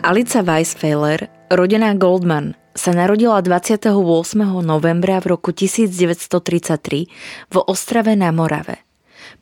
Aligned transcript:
Alica 0.00 0.40
Weisfeiler, 0.40 1.28
rodená 1.52 1.92
Goldman, 1.92 2.56
sa 2.72 2.96
narodila 2.96 3.44
28. 3.44 3.92
novembra 4.64 5.20
v 5.20 5.36
roku 5.36 5.52
1933 5.52 7.52
v 7.52 7.56
Ostrave 7.68 8.16
na 8.16 8.32
Morave. 8.32 8.80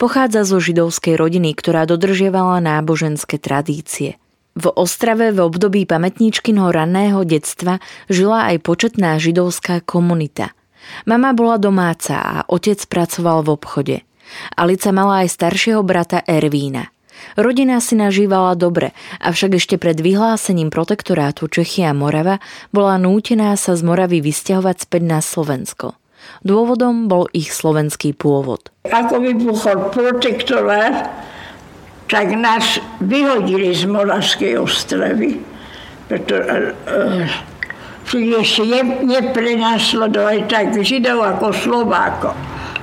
Pochádza 0.02 0.42
zo 0.42 0.58
židovskej 0.58 1.14
rodiny, 1.14 1.54
ktorá 1.54 1.86
dodržiavala 1.86 2.58
náboženské 2.58 3.38
tradície. 3.38 4.18
V 4.58 4.66
Ostrave 4.74 5.30
v 5.30 5.46
období 5.46 5.86
pamätníčkinho 5.86 6.74
ranného 6.74 7.22
detstva 7.22 7.78
žila 8.10 8.50
aj 8.50 8.58
početná 8.66 9.14
židovská 9.22 9.78
komunita. 9.86 10.58
Mama 11.06 11.38
bola 11.38 11.62
domáca 11.62 12.18
a 12.18 12.36
otec 12.50 12.82
pracoval 12.90 13.46
v 13.46 13.48
obchode. 13.54 13.96
Alica 14.58 14.90
mala 14.90 15.22
aj 15.22 15.38
staršieho 15.38 15.86
brata 15.86 16.18
Ervína– 16.26 16.90
Rodina 17.38 17.78
si 17.78 17.94
nažívala 17.94 18.58
dobre, 18.58 18.94
avšak 19.22 19.58
ešte 19.58 19.76
pred 19.78 19.98
vyhlásením 19.98 20.68
protektorátu 20.68 21.46
Čechy 21.46 21.86
a 21.86 21.94
Morava 21.94 22.42
bola 22.74 22.98
nútená 22.98 23.54
sa 23.54 23.78
z 23.78 23.82
Moravy 23.86 24.18
vysťahovať 24.22 24.76
späť 24.88 25.02
na 25.06 25.18
Slovensko. 25.22 25.94
Dôvodom 26.42 27.08
bol 27.08 27.30
ich 27.32 27.54
slovenský 27.54 28.12
pôvod. 28.12 28.68
Ako 28.90 29.22
vybuchol 29.22 29.90
protektorát, 29.94 31.08
tak 32.08 32.32
nás 32.34 32.82
vyhodili 33.00 33.72
z 33.72 33.84
Moravskej 33.86 34.58
ostravy, 34.58 35.40
pretože 36.08 36.72
uh, 36.88 38.40
ešte 38.40 38.64
neprenasledovali 39.04 40.48
tak 40.48 40.72
Židov 40.72 41.20
ako 41.36 41.46
Slovákov 41.52 42.34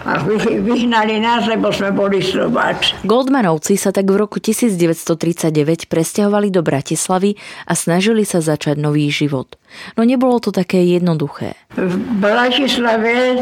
a 0.05 0.21
vyhnali 0.61 1.17
nás, 1.17 1.49
lebo 1.49 1.73
sme 1.73 1.89
boli 1.89 2.21
Slováci. 2.21 2.93
Goldmanovci 3.01 3.73
sa 3.73 3.89
tak 3.89 4.05
v 4.05 4.21
roku 4.21 4.37
1939 4.37 5.89
presťahovali 5.89 6.53
do 6.53 6.61
Bratislavy 6.61 7.33
a 7.65 7.73
snažili 7.73 8.21
sa 8.21 8.39
začať 8.39 8.77
nový 8.77 9.09
život. 9.09 9.57
No 9.97 10.05
nebolo 10.05 10.37
to 10.37 10.53
také 10.53 10.85
jednoduché. 10.85 11.57
V 11.73 11.95
Bratislave 12.21 13.41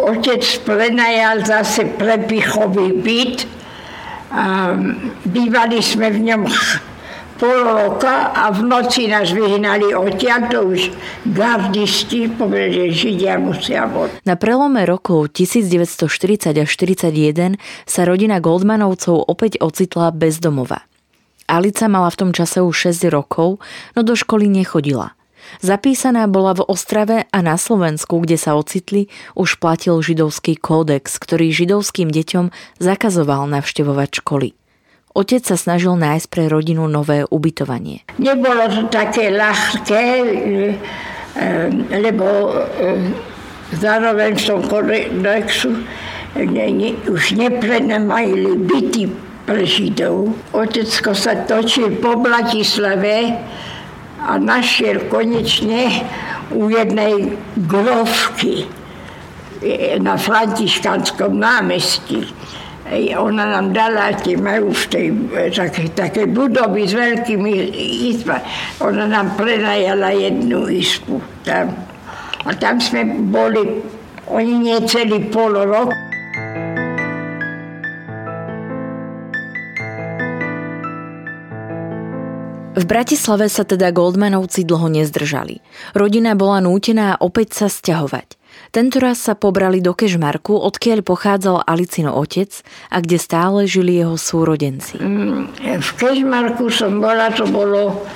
otec 0.00 0.42
prenajal 0.64 1.44
zase 1.44 1.84
prepichový 2.00 2.96
byt 3.04 3.44
a 4.32 4.72
bývali 5.28 5.84
sme 5.84 6.08
v 6.08 6.18
ňom 6.32 6.42
pol 7.42 7.58
roka 7.66 8.30
a 8.30 8.54
v 8.54 8.62
noci 8.62 9.10
nás 9.10 9.34
vyhnali 9.34 9.90
odtiaľ, 9.90 10.46
to 10.46 10.58
už 10.70 10.80
gardisti 11.26 12.30
povedali, 12.30 12.94
že 12.94 13.18
Židia 13.18 13.42
musia 13.42 13.90
vod. 13.90 14.14
Na 14.22 14.38
prelome 14.38 14.86
rokov 14.86 15.34
1940 15.34 16.54
až 16.54 16.70
1941 16.70 17.58
sa 17.82 18.06
rodina 18.06 18.38
Goldmanovcov 18.38 19.26
opäť 19.26 19.58
ocitla 19.58 20.14
bez 20.14 20.38
domova. 20.38 20.86
Alica 21.50 21.90
mala 21.90 22.14
v 22.14 22.18
tom 22.22 22.30
čase 22.30 22.62
už 22.62 22.94
6 22.94 23.10
rokov, 23.10 23.58
no 23.98 24.06
do 24.06 24.14
školy 24.14 24.46
nechodila. 24.46 25.18
Zapísaná 25.58 26.30
bola 26.30 26.54
v 26.54 26.62
Ostrave 26.70 27.26
a 27.34 27.38
na 27.42 27.58
Slovensku, 27.58 28.22
kde 28.22 28.38
sa 28.38 28.54
ocitli, 28.54 29.10
už 29.34 29.58
platil 29.58 29.98
židovský 29.98 30.54
kódex, 30.54 31.18
ktorý 31.18 31.50
židovským 31.50 32.06
deťom 32.06 32.54
zakazoval 32.78 33.50
navštevovať 33.50 34.22
školy. 34.22 34.54
Otec 35.12 35.44
sa 35.44 35.60
snažil 35.60 35.92
nájsť 35.92 36.26
pre 36.32 36.48
rodinu 36.48 36.88
nové 36.88 37.28
ubytovanie. 37.28 38.00
Nebolo 38.16 38.64
to 38.72 38.82
také 38.88 39.28
ľahké, 39.28 40.04
eh, 40.24 40.72
lebo 41.92 42.26
eh, 42.56 43.12
zároveň 43.76 44.40
v 44.40 44.42
tom 44.44 44.60
kodexu 44.64 45.84
už 47.12 47.22
neprenajali 47.36 48.52
byty 48.64 49.04
pre 49.44 49.68
Židov. 49.68 50.32
Otecko 50.56 51.12
sa 51.12 51.44
točil 51.44 52.00
po 52.00 52.16
Bratislave 52.16 53.36
a 54.16 54.40
našiel 54.40 55.12
konečne 55.12 56.08
u 56.56 56.72
jednej 56.72 57.36
grovky 57.68 58.64
na 60.00 60.16
Františkanskom 60.16 61.36
námestí 61.36 62.26
ona 63.16 63.48
nám 63.48 63.72
dala, 63.72 64.12
tie 64.12 64.36
majú 64.36 64.68
v 64.72 64.84
tej 64.92 65.06
také, 65.56 65.88
také 65.92 66.22
budovy 66.28 66.84
s 66.84 66.92
veľkými 66.92 67.52
izbami, 68.12 68.44
ona 68.84 69.08
nám 69.08 69.32
prenajala 69.36 70.12
jednu 70.12 70.68
izbu 70.68 71.16
tam. 71.46 71.72
A 72.42 72.50
tam 72.58 72.82
sme 72.82 73.06
boli, 73.32 73.80
oni 74.28 74.54
nie 74.60 74.78
celý 74.84 75.24
pol 75.30 75.56
rok. 75.56 75.94
V 82.72 82.84
Bratislave 82.88 83.52
sa 83.52 83.68
teda 83.68 83.92
Goldmanovci 83.92 84.64
dlho 84.64 84.88
nezdržali. 84.88 85.60
Rodina 85.92 86.32
bola 86.32 86.58
nútená 86.64 87.20
opäť 87.20 87.52
sa 87.62 87.66
sťahovať. 87.68 88.41
Tentoraz 88.70 89.18
sa 89.18 89.34
pobrali 89.34 89.82
do 89.82 89.90
Kežmarku, 89.96 90.54
odkiaľ 90.54 91.02
pochádzal 91.02 91.66
Alicino 91.66 92.14
otec 92.14 92.62
a 92.94 93.02
kde 93.02 93.18
stále 93.18 93.66
žili 93.66 93.98
jeho 93.98 94.14
súrodenci. 94.14 95.02
Mm, 95.02 95.50
v 95.82 95.90
Kežmarku 95.98 96.70
som 96.70 97.02
bola, 97.02 97.34
to 97.34 97.50
bolo, 97.50 98.06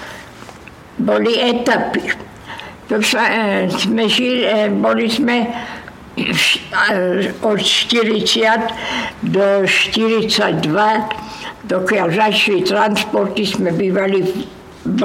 boli 1.02 1.34
etapy. 1.34 2.14
To 2.86 3.02
sa, 3.02 3.26
e, 3.26 3.66
sme 3.66 4.06
žili, 4.06 4.46
e, 4.46 4.70
boli 4.70 5.10
sme 5.10 5.50
od 7.42 7.60
40 7.60 8.72
do 9.20 9.68
42, 9.68 11.04
dokiaľ 11.68 12.06
začali 12.08 12.64
transporty, 12.64 13.44
sme 13.44 13.76
bývali 13.76 14.24
v 14.86 15.00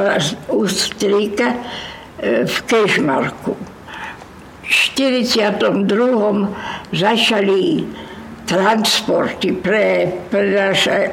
Ústríka 0.53 1.57
e, 2.21 2.45
v 2.45 2.55
Kežmarku 2.69 3.70
42. 4.71 6.47
začali 6.95 7.83
transporty 8.47 9.51
pre, 9.59 10.07
pre 10.31 10.47
naše 10.55 11.11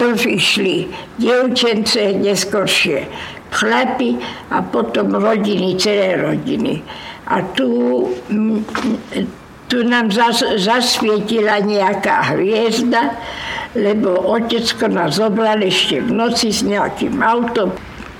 prv 0.00 0.20
išli 0.32 0.88
dievčence, 1.20 2.16
neskôršie 2.16 3.04
chlapi 3.52 4.16
a 4.48 4.64
potom 4.64 5.12
rodiny, 5.12 5.76
celé 5.76 6.16
rodiny. 6.16 6.80
A 7.28 7.44
tu, 7.52 7.68
tu 9.68 9.76
nám 9.84 10.08
zas, 10.08 10.40
zasvietila 10.56 11.60
nejaká 11.60 12.32
hviezda, 12.32 13.12
lebo 13.76 14.24
otecko 14.24 14.88
nás 14.88 15.20
zobral 15.20 15.60
ešte 15.60 16.00
v 16.00 16.10
noci 16.16 16.48
s 16.48 16.64
nejakým 16.64 17.20
autom 17.20 17.76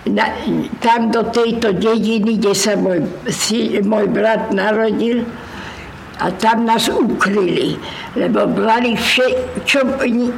na, 0.09 0.33
tam 0.81 1.13
do 1.13 1.29
tejto 1.29 1.77
dediny, 1.77 2.41
kde 2.41 2.53
sa 2.57 2.79
môj, 2.79 3.05
si, 3.29 3.77
môj 3.85 4.09
brat 4.09 4.55
narodil, 4.55 5.29
a 6.21 6.29
tam 6.37 6.69
nás 6.69 6.85
ukryli, 6.93 7.81
lebo 8.13 8.45
brali 8.45 8.93
vše, 8.93 9.25
čo, 9.65 9.81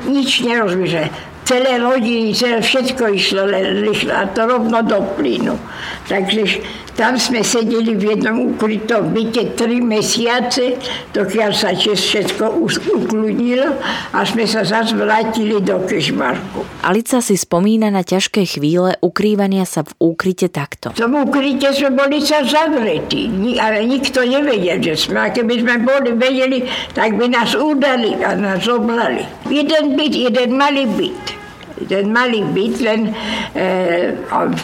nič 0.07 0.47
nerozmýšľali 0.47 1.33
celé 1.43 1.79
rodiny, 1.83 2.31
celé 2.35 2.63
všetko 2.63 3.03
išlo, 3.19 3.51
išlo 3.91 4.13
a 4.15 4.31
to 4.31 4.47
rovno 4.47 4.79
do 4.87 5.03
plynu. 5.19 5.59
Takže 6.07 6.63
tam 6.93 7.17
sme 7.17 7.41
sedeli 7.41 7.97
v 7.97 8.17
jednom 8.17 8.53
ukrytom 8.53 9.17
byte 9.17 9.57
tri 9.57 9.81
mesiace, 9.81 10.77
dokiaľ 11.17 11.51
sa 11.57 11.73
všetko 11.73 12.45
ukludnilo 12.93 13.81
a 14.13 14.19
sme 14.29 14.45
sa 14.45 14.61
zase 14.61 14.93
vrátili 14.93 15.57
do 15.65 15.81
Kešmarku. 15.89 16.85
Alica 16.85 17.25
si 17.25 17.41
spomína 17.41 17.89
na 17.89 18.05
ťažké 18.05 18.45
chvíle 18.45 19.01
ukrývania 19.01 19.65
sa 19.65 19.89
v 19.89 20.13
úkryte 20.13 20.53
takto. 20.53 20.93
V 20.93 21.01
tom 21.01 21.17
úkryte 21.17 21.73
sme 21.73 21.97
boli 21.97 22.21
sa 22.21 22.45
zavretí, 22.45 23.33
ale 23.57 23.89
nikto 23.89 24.21
nevedel, 24.23 24.85
že 24.85 25.09
sme. 25.09 25.27
A 25.27 25.29
keby 25.33 25.65
sme 25.65 25.75
boli 25.81 26.13
vedeli, 26.13 26.69
tak 26.93 27.17
by 27.17 27.27
nás 27.33 27.57
udali 27.57 28.21
a 28.21 28.37
nás 28.37 28.69
oblali. 28.69 29.25
Jeden 29.49 29.97
byt, 29.97 30.13
jeden 30.13 30.61
malý 30.61 30.85
byt 30.93 31.42
ten 31.87 32.11
malý 32.13 32.45
byt, 32.47 32.77
len 32.83 33.01
e, 33.09 33.13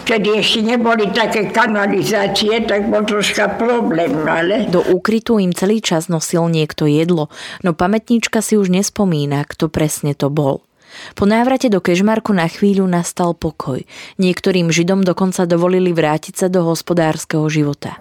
vtedy 0.05 0.39
ešte 0.39 0.61
neboli 0.65 1.11
také 1.11 1.51
kanalizácie, 1.51 2.65
tak 2.65 2.89
bol 2.89 3.05
troška 3.05 3.59
problém, 3.59 4.15
ale... 4.27 4.67
Do 4.71 4.83
úkrytu 4.83 5.39
im 5.43 5.55
celý 5.55 5.83
čas 5.83 6.07
nosil 6.13 6.47
niekto 6.51 6.87
jedlo, 6.87 7.31
no 7.63 7.75
pamätníčka 7.75 8.43
si 8.45 8.59
už 8.59 8.71
nespomína, 8.73 9.45
kto 9.47 9.71
presne 9.71 10.13
to 10.15 10.29
bol. 10.33 10.63
Po 11.15 11.29
návrate 11.29 11.69
do 11.69 11.85
Kežmarku 11.85 12.33
na 12.33 12.49
chvíľu 12.49 12.89
nastal 12.89 13.37
pokoj. 13.37 13.85
Niektorým 14.17 14.73
Židom 14.73 15.05
dokonca 15.05 15.45
dovolili 15.45 15.93
vrátiť 15.93 16.35
sa 16.35 16.47
do 16.49 16.65
hospodárskeho 16.65 17.45
života. 17.53 18.01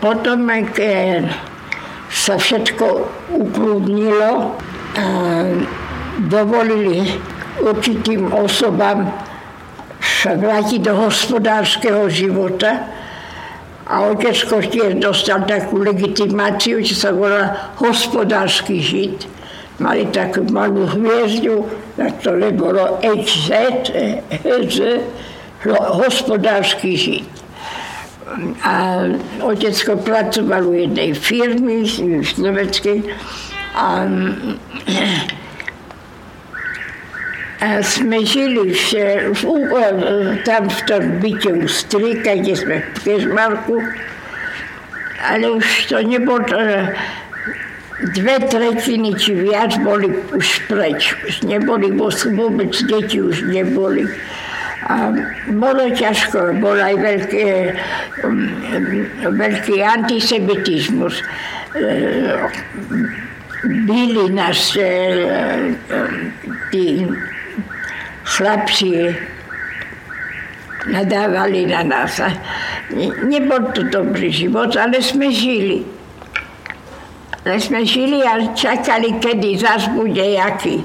Potom, 0.00 0.48
keď 0.48 1.28
sa 2.08 2.40
všetko 2.40 2.86
ukludnilo, 3.36 4.56
dovolili 6.30 7.18
určitým 7.60 8.30
osobám 8.32 9.10
sa 10.00 10.36
vrátiť 10.40 10.80
do 10.88 10.94
hospodárskeho 10.94 12.08
života. 12.08 12.88
A 13.84 14.08
otecko 14.08 14.64
tiež 14.64 14.96
dostal 14.96 15.44
takú 15.44 15.84
legitimáciu, 15.84 16.80
čo 16.80 16.96
sa 16.96 17.12
volá 17.12 17.76
hospodársky 17.76 18.80
žid. 18.80 19.28
Mali 19.76 20.08
takú 20.08 20.48
malú 20.48 20.88
hviezdu, 20.88 21.68
na 22.00 22.08
ktorej 22.08 22.56
bolo 22.56 22.96
HZ, 23.04 23.68
hospodársky 26.00 26.96
žid. 26.96 27.33
A 28.64 28.74
otecko 29.42 29.96
pracoval 29.96 30.66
u 30.68 30.74
jednej 30.74 31.14
firmy 31.14 31.86
slovenskej 32.24 33.06
a, 33.78 34.06
a 37.62 37.68
sme 37.82 38.18
žili 38.26 38.74
v, 38.74 38.90
v, 39.34 39.74
tam 40.42 40.66
v 40.66 40.80
tom 40.86 41.04
byte 41.22 41.50
u 41.62 41.66
strika, 41.70 42.34
kde 42.34 42.54
sme 42.58 42.76
v 42.82 42.98
Kežmarku, 43.06 43.76
ale 45.22 45.44
už 45.54 45.94
to 45.94 46.02
nebolo 46.02 46.42
to, 46.42 46.58
dve 48.12 48.36
tretiny 48.50 49.14
či 49.14 49.32
viac 49.34 49.78
boli 49.80 50.10
už 50.34 50.66
preč. 50.66 51.14
Už 51.24 51.46
neboli 51.46 51.94
vôbec, 51.94 52.74
deti 52.90 53.22
už 53.22 53.48
neboli. 53.48 54.10
A 54.84 55.08
bolo 55.48 55.88
ťažko, 55.88 56.60
bol 56.60 56.76
aj 56.76 56.92
veľký, 57.00 57.44
um, 58.28 58.36
veľký 59.32 59.80
antisemitizmus. 59.80 61.24
Byli 63.64 64.28
nás 64.36 64.76
e, 64.76 64.84
tí 66.68 67.00
chlapci, 68.28 69.08
nadávali 70.92 71.64
na 71.64 71.80
nás. 71.80 72.20
Nebol 73.24 73.72
to 73.72 73.88
dobrý 73.88 74.28
život, 74.28 74.76
ale 74.76 75.00
sme 75.00 75.32
žili. 75.32 75.80
Ale 77.44 77.56
sme 77.56 77.88
žili 77.88 78.20
a 78.20 78.52
čakali, 78.52 79.16
kedy 79.16 79.60
zase 79.60 79.88
bude 79.96 80.20
jaký, 80.20 80.84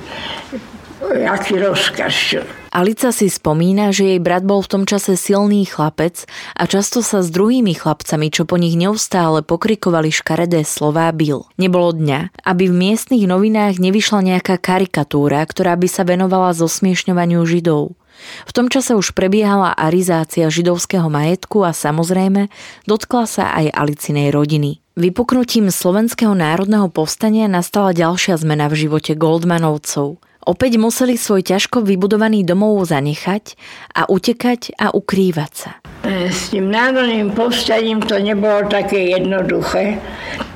jaký 1.03 1.53
rozkaz. 1.59 2.39
Alica 2.69 3.09
si 3.09 3.33
spomína, 3.33 3.89
že 3.89 4.13
jej 4.15 4.19
brat 4.21 4.45
bol 4.45 4.61
v 4.61 4.69
tom 4.69 4.83
čase 4.85 5.17
silný 5.17 5.65
chlapec 5.65 6.29
a 6.53 6.69
často 6.69 7.01
sa 7.01 7.25
s 7.25 7.33
druhými 7.33 7.73
chlapcami, 7.73 8.29
čo 8.29 8.45
po 8.45 8.61
nich 8.61 8.77
neustále 8.77 9.41
pokrikovali 9.41 10.13
škaredé 10.13 10.61
slová, 10.61 11.09
bil. 11.09 11.49
Nebolo 11.57 11.97
dňa, 11.97 12.45
aby 12.45 12.69
v 12.69 12.77
miestnych 12.77 13.25
novinách 13.25 13.81
nevyšla 13.81 14.21
nejaká 14.21 14.61
karikatúra, 14.61 15.41
ktorá 15.49 15.73
by 15.73 15.87
sa 15.89 16.05
venovala 16.05 16.53
zosmiešňovaniu 16.53 17.41
židov. 17.49 17.97
V 18.45 18.51
tom 18.53 18.69
čase 18.69 18.93
už 18.93 19.17
prebiehala 19.17 19.73
arizácia 19.73 20.45
židovského 20.51 21.09
majetku 21.09 21.65
a 21.65 21.73
samozrejme 21.73 22.51
dotkla 22.85 23.23
sa 23.25 23.43
aj 23.57 23.73
Alicinej 23.73 24.29
rodiny. 24.29 24.83
Vypuknutím 24.99 25.71
Slovenského 25.71 26.35
národného 26.35 26.91
povstania 26.91 27.47
nastala 27.47 27.95
ďalšia 27.95 28.35
zmena 28.37 28.67
v 28.67 28.85
živote 28.85 29.15
Goldmanovcov– 29.15 30.19
Opäť 30.47 30.79
museli 30.79 31.19
svoj 31.19 31.43
ťažko 31.43 31.83
vybudovaný 31.83 32.47
domov 32.47 32.87
zanechať 32.87 33.59
a 33.91 34.07
utekať 34.07 34.79
a 34.79 34.95
ukrývať 34.95 35.51
sa. 35.51 35.71
E, 36.07 36.31
s 36.31 36.55
tým 36.55 36.71
národným 36.71 37.35
povstaním 37.35 37.99
to 37.99 38.15
nebolo 38.17 38.63
také 38.71 39.11
jednoduché, 39.19 39.99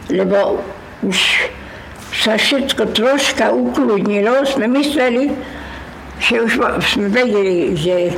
lebo 0.08 0.64
už 1.04 1.20
sa 2.16 2.40
všetko 2.40 2.96
troška 2.96 3.52
ukludnilo. 3.52 4.48
Sme 4.48 4.72
mysleli, 4.72 5.36
že 6.24 6.40
už 6.40 6.52
sme 6.80 7.08
vedeli, 7.12 7.76
že 7.76 8.16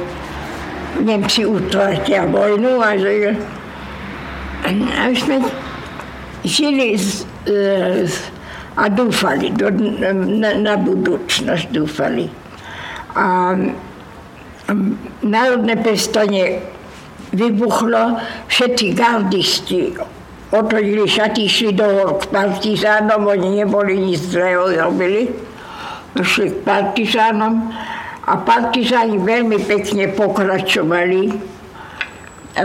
Nemci 1.02 1.44
utlačia 1.44 2.24
vojnu 2.30 2.80
a 2.80 2.96
že 2.96 3.36
a 4.66 5.14
sme 5.14 5.46
žili 6.42 6.98
z, 6.98 7.22
z 8.10 8.16
a 8.76 8.92
dúfali, 8.92 9.56
do, 9.56 9.72
na, 9.72 10.52
na 10.60 10.76
budúcnosť 10.76 11.72
dúfali. 11.72 12.28
A 13.16 13.56
národné 15.24 15.76
pestanie 15.80 16.60
vybuchlo, 17.32 18.20
všetci 18.52 18.86
gardisti 18.92 19.96
otvorili 20.52 21.08
šaty, 21.08 21.48
išli 21.48 21.72
do 21.76 21.86
hor 21.86 22.12
k 22.20 22.32
partizánom, 22.32 23.28
oni 23.28 23.64
neboli 23.64 24.00
nič 24.00 24.32
zlého 24.32 24.72
robili, 24.72 25.32
išli 26.16 26.48
k 26.52 26.58
partizánom 26.64 27.72
a 28.26 28.34
partizáni 28.40 29.20
veľmi 29.20 29.60
pekne 29.68 30.12
pokračovali. 30.16 31.22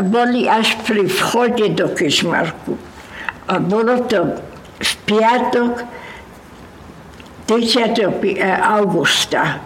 Boli 0.07 0.47
až 0.47 0.79
pri 0.87 1.11
vchode 1.11 1.67
do 1.75 1.91
Kešmarku. 1.91 2.79
A 3.51 3.59
bolo 3.59 4.07
to 4.07 4.39
v 4.79 4.93
piatok 5.11 5.83
30. 7.51 8.39
augusta. 8.63 9.59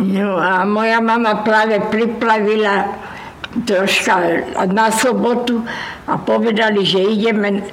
No 0.00 0.40
a 0.40 0.64
moja 0.64 0.96
mama 1.04 1.44
práve 1.44 1.76
priplavila 1.92 2.88
troška 3.68 4.48
na 4.72 4.88
sobotu 4.88 5.60
a 6.08 6.16
povedali, 6.16 6.88
že 6.88 7.04
ideme, 7.04 7.68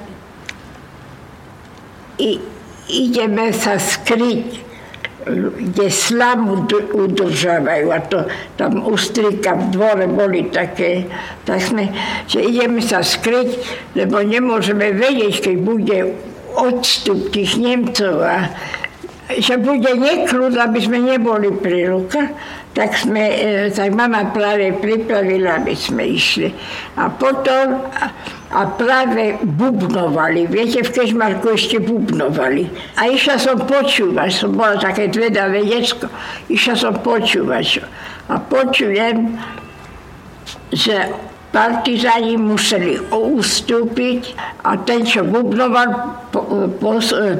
i, 2.20 2.36
ideme 2.92 3.48
sa 3.56 3.80
skryť 3.80 4.68
kde 5.58 5.90
slamu 5.90 6.70
udržávajú 6.94 7.86
a 7.90 7.98
to 7.98 8.30
tam 8.54 8.86
u 8.86 8.94
strika 8.94 9.58
v 9.58 9.74
dvore 9.74 10.06
boli 10.06 10.46
také, 10.54 11.10
tak 11.42 11.66
sme, 11.66 11.90
že 12.30 12.46
ideme 12.46 12.78
sa 12.78 13.02
skryť, 13.02 13.58
lebo 13.98 14.22
nemôžeme 14.22 14.94
vedieť, 14.94 15.50
keď 15.50 15.56
bude 15.58 15.98
odstup 16.54 17.34
tých 17.34 17.58
Nemcov 17.58 18.22
a 18.22 18.54
že 19.26 19.58
bude 19.58 19.90
neklud, 19.90 20.54
aby 20.54 20.78
sme 20.78 21.02
neboli 21.02 21.50
pri 21.50 21.90
rukách, 21.90 22.30
tak, 22.70 22.94
sme, 22.94 23.24
e, 23.26 23.74
tak 23.74 23.90
mama 23.90 24.30
práve 24.30 24.70
pripravila, 24.78 25.58
aby 25.58 25.74
sme 25.74 26.14
išli. 26.14 26.54
A 26.94 27.10
potom 27.10 27.90
a, 27.90 28.06
a 28.54 28.60
práve 28.70 29.40
bubnovali. 29.42 30.46
Viete, 30.46 30.86
v 30.86 30.94
Kežmarku 30.94 31.58
ešte 31.58 31.82
bubnovali. 31.82 32.70
A 33.02 33.10
išla 33.10 33.42
som 33.42 33.58
počúvať, 33.66 34.30
som 34.30 34.54
bola 34.54 34.78
také 34.78 35.10
dvedavé 35.10 35.66
decko, 35.66 36.06
išla 36.46 36.74
som 36.78 36.94
počúvať. 37.02 37.82
A 38.30 38.38
počujem, 38.38 39.34
že 40.70 41.10
partizáni 41.56 42.36
museli 42.36 43.00
ustúpiť 43.08 44.36
a 44.68 44.76
ten, 44.76 45.08
čo 45.08 45.24
bubnoval, 45.24 45.88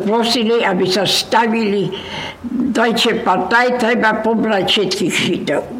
prosili, 0.08 0.64
aby 0.64 0.88
sa 0.88 1.04
stavili 1.04 1.92
Deutsche 2.72 3.20
Partei, 3.20 3.76
treba 3.76 4.24
pobrať 4.24 4.64
všetkých 4.64 5.12
Židov. 5.12 5.75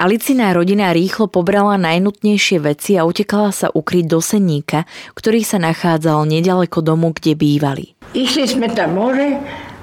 Alicina 0.00 0.56
rodina 0.56 0.96
rýchlo 0.96 1.28
pobrala 1.28 1.76
najnutnejšie 1.76 2.64
veci 2.64 2.96
a 2.96 3.04
utekala 3.04 3.52
sa 3.52 3.68
ukryť 3.68 4.08
do 4.08 4.24
senníka, 4.24 4.88
ktorý 5.12 5.44
sa 5.44 5.60
nachádzal 5.60 6.24
nedaleko 6.24 6.80
domu, 6.80 7.12
kde 7.12 7.36
bývali. 7.36 7.92
Išli 8.16 8.48
sme 8.48 8.72
tam 8.72 8.96
more 8.96 9.36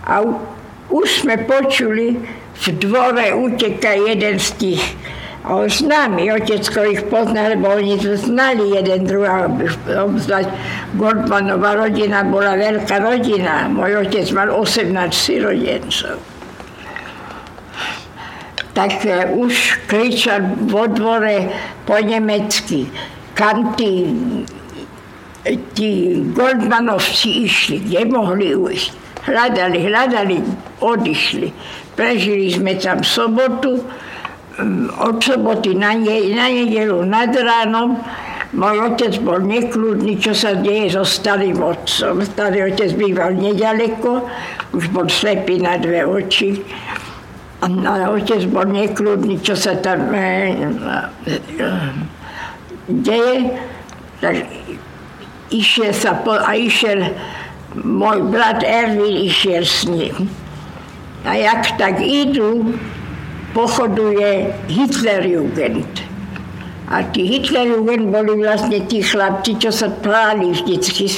a 0.09 0.25
už 0.89 1.21
sme 1.21 1.37
počuli, 1.45 2.17
v 2.57 2.65
dvore 2.81 3.29
uteka 3.29 3.93
jeden 3.93 4.41
z 4.41 4.49
tých 4.57 4.83
a 5.45 5.53
on 5.53 5.69
s 5.69 5.85
nami, 5.85 6.33
otecko 6.33 6.81
ich 6.89 7.05
pozná, 7.13 7.53
lebo 7.53 7.77
oni 7.77 8.01
to 8.01 8.17
znali 8.17 8.73
jeden 8.73 9.05
druhého. 9.05 9.53
Obzvať 9.85 10.49
Goldmanová 10.97 11.77
rodina 11.77 12.25
bola 12.25 12.57
veľká 12.57 13.05
rodina. 13.05 13.69
Môj 13.69 14.09
otec 14.09 14.25
mal 14.33 14.49
18 14.49 14.97
sirodencov 15.13 16.36
tak 18.77 19.01
už 19.33 19.81
kričal 19.89 20.53
vo 20.69 20.85
dvore 20.85 21.49
po 21.89 21.97
nemecky. 21.97 22.85
Kam 23.33 23.73
tí, 23.73 24.05
tí 25.73 26.21
Goldmanovci 26.37 27.49
išli, 27.49 27.97
mohli 28.05 28.53
ujsť. 28.53 28.89
Hľadali, 29.25 29.77
hľadali, 29.81 30.37
odišli. 30.77 31.49
Prežili 31.97 32.53
sme 32.53 32.77
tam 32.77 33.01
sobotu, 33.01 33.81
mm, 34.61 34.93
od 35.01 35.25
soboty 35.25 35.73
na, 35.73 35.97
ne, 35.97 36.37
na 36.37 36.45
nedelu 36.45 37.01
nad 37.01 37.33
ránom. 37.33 37.97
Môj 38.53 38.93
otec 38.93 39.17
bol 39.25 39.41
nekludný, 39.41 40.21
čo 40.21 40.37
sa 40.37 40.53
deje 40.53 40.93
so 40.93 41.03
starým 41.03 41.59
otcom. 41.59 42.21
Starý 42.21 42.69
otec 42.71 42.93
býval 42.93 43.35
nedaleko, 43.35 44.23
už 44.77 44.85
bol 44.93 45.09
slepý 45.09 45.65
na 45.65 45.81
dve 45.81 46.05
oči. 46.05 46.61
A 47.57 48.13
otec 48.13 48.45
bol 48.53 48.69
nekľudný, 48.69 49.41
čo 49.41 49.57
sa 49.57 49.73
tam 49.81 50.13
e, 50.13 50.53
e, 51.25 51.67
deje. 52.85 53.57
Tak 54.21 54.45
išiel 55.49 55.89
sa 55.89 56.21
po, 56.21 56.37
a 56.37 56.53
išiel 56.53 57.17
môj 57.81 58.29
brat 58.29 58.61
Erwin 58.61 59.25
išiel 59.25 59.65
s 59.65 59.89
ním. 59.89 60.29
A 61.25 61.33
jak 61.33 61.81
tak 61.81 61.97
idú, 61.97 62.77
pochoduje 63.57 64.53
Hitlerjugend. 64.69 66.05
A 66.87 67.03
tí 67.09 67.25
Hitlerjugend 67.25 68.13
boli 68.13 68.37
vlastne 68.37 68.85
tí 68.85 69.01
chlapci, 69.01 69.57
čo 69.57 69.73
sa 69.73 69.89
pláli 69.89 70.53
vždycky. 70.53 71.09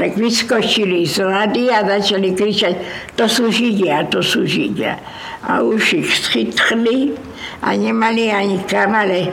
Tak 0.00 0.16
vyskočili 0.16 1.04
z 1.04 1.20
rady 1.20 1.68
a 1.68 1.84
začali 1.84 2.32
kričať, 2.32 2.74
to 3.12 3.28
sú 3.28 3.52
Židia, 3.52 4.08
to 4.08 4.24
sú 4.24 4.48
Židia 4.48 4.96
a 5.46 5.62
už 5.62 6.02
ich 6.02 6.10
schytli 6.10 7.14
a 7.62 7.72
nemali 7.72 8.34
ani 8.34 8.58
kam, 8.66 8.94
ale 8.94 9.30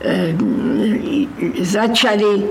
e, 0.00 0.32
začali, 1.60 2.48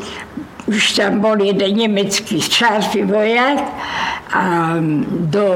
už 0.70 0.84
tam 0.94 1.18
bol 1.18 1.42
jeden 1.42 1.74
nemecký 1.74 2.38
čárstvý 2.38 3.10
vojak 3.10 3.58
a 4.30 4.78
do 5.10 5.48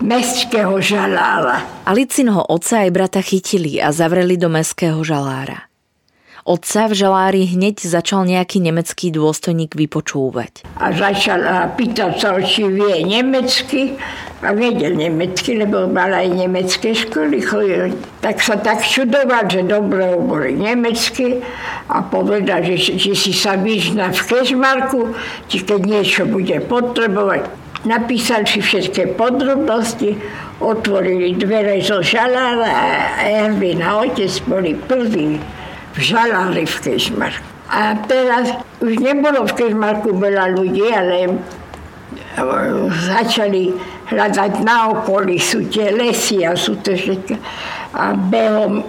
mestského 0.00 0.80
žalára. 0.80 1.84
Alicinho 1.84 2.40
otca 2.48 2.88
aj 2.88 2.90
brata 2.90 3.20
chytili 3.20 3.76
a 3.76 3.92
zavreli 3.92 4.40
do 4.40 4.48
mestského 4.48 5.04
žalára. 5.04 5.73
Otca 6.44 6.92
v 6.92 6.94
žalári 7.00 7.42
hneď 7.56 7.88
začal 7.88 8.28
nejaký 8.28 8.60
nemecký 8.60 9.08
dôstojník 9.08 9.72
vypočúvať. 9.72 10.68
A 10.76 10.92
začal 10.92 11.40
a 11.40 11.72
pýtať 11.72 12.20
sa, 12.20 12.36
či 12.36 12.68
vie 12.68 13.00
nemecky 13.00 13.96
a 14.44 14.52
vedel 14.52 14.92
nemecky, 14.92 15.56
lebo 15.56 15.88
mal 15.88 16.12
aj 16.12 16.28
nemecké 16.36 16.92
školy. 16.92 17.40
Tak 18.20 18.44
sa 18.44 18.60
tak 18.60 18.84
čudoval, 18.84 19.48
že 19.48 19.64
dobre 19.64 20.20
boli 20.20 20.52
nemecky 20.60 21.40
a 21.88 22.04
povedal, 22.04 22.60
že, 22.60 22.92
že 22.92 23.16
si 23.16 23.32
sa 23.32 23.56
vyžná 23.56 24.12
v 24.12 24.20
Kežmarku, 24.28 25.16
či 25.48 25.64
keď 25.64 25.80
niečo 25.80 26.22
bude 26.28 26.60
potrebovať. 26.60 27.48
Napísal 27.88 28.44
si 28.44 28.60
všetky 28.60 29.16
podrobnosti, 29.16 30.20
otvorili 30.60 31.40
dvere 31.40 31.80
zo 31.80 32.04
žalára 32.04 32.68
a 32.68 32.84
Ervin 33.48 33.80
a 33.80 34.04
otec 34.04 34.44
boli 34.44 34.76
prví 34.76 35.63
v 35.94 35.98
žalári 36.02 36.66
v 36.66 36.76
Kežmarku. 36.82 37.48
A 37.70 37.96
teraz 38.04 38.52
už 38.82 39.00
nebolo 39.00 39.46
v 39.46 39.52
Kežmarku 39.56 40.14
veľa 40.18 40.52
ľudí, 40.52 40.84
ale 40.90 41.38
začali 43.08 43.72
hľadať 44.10 44.52
na 44.66 44.90
okolí, 44.90 45.38
sú 45.38 45.64
tie 45.70 45.94
lesy 45.94 46.42
a 46.44 46.58
sú 46.58 46.76
to 46.82 46.92
všetko. 46.92 47.38
A 47.94 48.12
behom, 48.18 48.82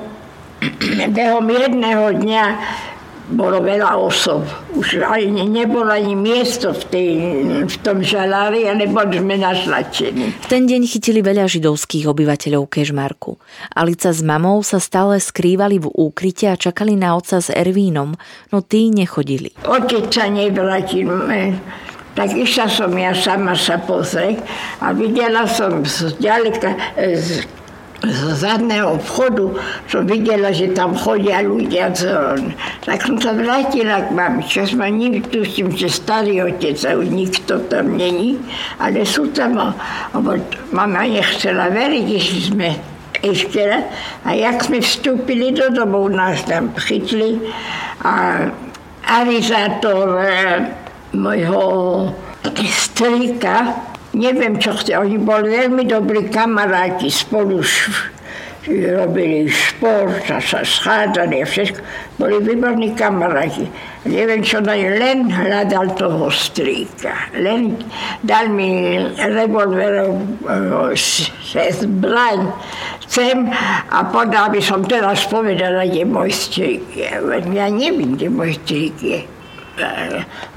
behom 1.17 1.45
jedného 1.45 2.19
dňa 2.19 2.45
bolo 3.29 3.61
veľa 3.61 3.97
osob. 3.97 4.45
Už 4.77 5.01
ani 5.01 5.49
nebolo 5.49 5.89
ani 5.89 6.13
miesto 6.13 6.73
v, 6.73 6.83
tej, 6.93 7.11
v 7.65 7.75
tom 7.81 8.05
žalári 8.05 8.69
a 8.69 8.77
neboli 8.77 9.17
sme 9.17 9.41
našlačení. 9.41 10.35
V 10.45 10.47
ten 10.49 10.69
deň 10.69 10.81
chytili 10.85 11.25
veľa 11.25 11.49
židovských 11.49 12.05
obyvateľov 12.05 12.69
Kežmarku. 12.69 13.41
Alica 13.73 14.13
s 14.13 14.21
mamou 14.21 14.61
sa 14.61 14.77
stále 14.77 15.17
skrývali 15.17 15.81
v 15.81 15.89
úkryte 15.89 16.45
a 16.51 16.59
čakali 16.59 16.93
na 16.93 17.17
otca 17.17 17.41
s 17.41 17.49
Ervínom, 17.49 18.13
no 18.53 18.57
tí 18.61 18.93
nechodili. 18.93 19.57
Otec 19.65 20.11
sa 20.13 20.29
nevrátil 20.29 21.09
tak 22.15 22.31
išla 22.31 22.71
som 22.71 22.95
ja 22.95 23.11
sama 23.11 23.59
sa 23.59 23.75
pozrieť 23.75 24.39
a 24.79 24.95
videla 24.95 25.43
som 25.51 25.83
z 25.83 26.15
ďaleka, 26.15 26.95
z, 26.95 27.43
z 28.03 28.19
zadného 28.35 28.99
vchodu, 28.99 29.55
som 29.87 30.03
videla, 30.03 30.51
že 30.51 30.75
tam 30.75 30.91
chodia 30.93 31.39
ľudia. 31.39 31.95
Tak 32.83 32.99
som 33.01 33.17
sa 33.17 33.31
vrátila 33.31 34.05
k 34.05 34.09
mami, 34.11 34.43
čo 34.43 34.67
ma 34.75 34.91
tuším, 35.31 35.71
že 35.73 35.87
starý 35.87 36.43
otec 36.43 36.75
a 36.85 36.93
nikto 36.99 37.63
tam 37.71 37.95
není, 37.95 38.37
ale 38.77 39.07
sú 39.07 39.31
tam, 39.31 39.57
lebo 40.11 40.35
mama 40.75 41.07
nechcela 41.07 41.71
veriť, 41.71 42.05
že 42.19 42.37
sme 42.51 42.69
ešte 43.23 43.63
raz. 43.63 43.83
A 44.27 44.35
jak 44.37 44.59
sme 44.61 44.83
vstúpili 44.83 45.55
do 45.55 45.71
domu, 45.71 46.11
nás 46.11 46.43
tam 46.45 46.75
chytli 46.77 47.41
a 48.03 48.45
avizátor 49.07 50.19
môjho 51.15 52.11
strýka, 54.15 54.31
neviem 54.31 54.55
čo 54.59 54.71
chce, 54.73 54.95
oni 54.95 55.17
boli 55.19 55.51
veľmi 55.51 55.83
dobrí 55.87 56.31
kamaráti, 56.31 57.11
spolu 57.11 57.59
robili 58.65 59.45
šport 59.45 60.25
a 60.25 60.41
sa 60.41 60.65
schádzali 60.65 61.37
a 61.37 61.45
všetko. 61.45 61.79
Boli 62.17 62.41
výborní 62.41 62.97
kamaráti. 62.97 63.69
Neviem 64.09 64.41
čo 64.41 64.57
daj, 64.57 64.81
len 64.97 65.29
hľadal 65.29 65.93
toho 65.93 66.33
strýka. 66.33 67.13
Len 67.37 67.77
dal 68.25 68.49
mi 68.49 68.97
revolverov 69.21 70.17
zbraň 71.77 72.39
chcem 73.05 73.53
a 73.93 74.01
podal 74.09 74.49
by 74.49 74.61
som 74.61 74.81
teraz 74.81 75.29
povedala, 75.29 75.85
kde 75.85 76.09
môj 76.09 76.33
strík 76.33 76.89
je. 76.89 77.09
Ja 77.53 77.69
neviem, 77.69 78.17
kde 78.17 78.33
môj 78.33 78.57
strík 78.65 78.97
je. 78.97 79.19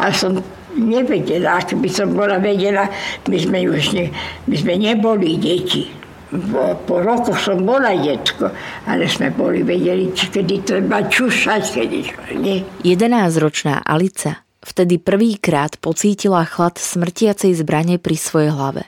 A 0.00 0.04
som 0.16 0.40
nevedela, 0.78 1.58
ak 1.58 1.74
by 1.74 1.90
som 1.90 2.14
bola 2.14 2.38
vedela, 2.38 2.88
my 3.26 3.36
sme 3.36 3.66
už 3.66 3.84
ne, 3.98 4.06
my 4.46 4.54
sme 4.54 4.74
neboli 4.78 5.36
deti. 5.36 5.90
po, 6.28 6.76
po 6.84 7.00
rokoch 7.00 7.40
som 7.40 7.64
bola 7.64 7.96
detko, 7.96 8.52
ale 8.84 9.08
sme 9.08 9.32
boli 9.32 9.64
vedeli, 9.64 10.12
kedy 10.12 10.64
treba 10.64 11.08
čušať, 11.08 11.62
kedy 11.72 11.98
nie. 12.36 12.62
11-ročná 12.84 13.80
Alica 13.80 14.44
vtedy 14.68 15.00
prvýkrát 15.00 15.80
pocítila 15.80 16.44
chlad 16.44 16.76
smrtiacej 16.76 17.56
zbrane 17.56 17.96
pri 17.96 18.16
svojej 18.20 18.52
hlave. 18.52 18.84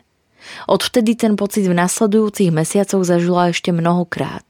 Odvtedy 0.67 1.15
ten 1.15 1.39
pocit 1.39 1.65
v 1.65 1.77
nasledujúcich 1.77 2.51
mesiacoch 2.51 3.07
zažila 3.07 3.55
ešte 3.55 3.71
mnohokrát. 3.71 4.45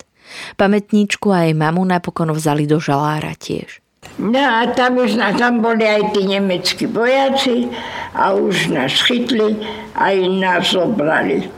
Pamätníčku 0.55 1.31
a 1.35 1.51
jej 1.51 1.55
mamu 1.59 1.83
napokon 1.83 2.31
vzali 2.31 2.65
do 2.65 2.79
žalára 2.79 3.35
tiež. 3.35 3.80
No 4.21 4.41
a 4.41 4.69
tam 4.77 5.01
už 5.01 5.17
na, 5.17 5.33
tam 5.33 5.65
boli 5.65 5.81
aj 5.81 6.13
tí 6.13 6.29
nemeckí 6.29 6.85
vojaci 6.93 7.73
a 8.13 8.37
už 8.37 8.69
nás 8.69 8.93
chytli 9.09 9.57
a 9.97 10.13
aj 10.13 10.17
nás 10.37 10.77
zobrali. 10.77 11.49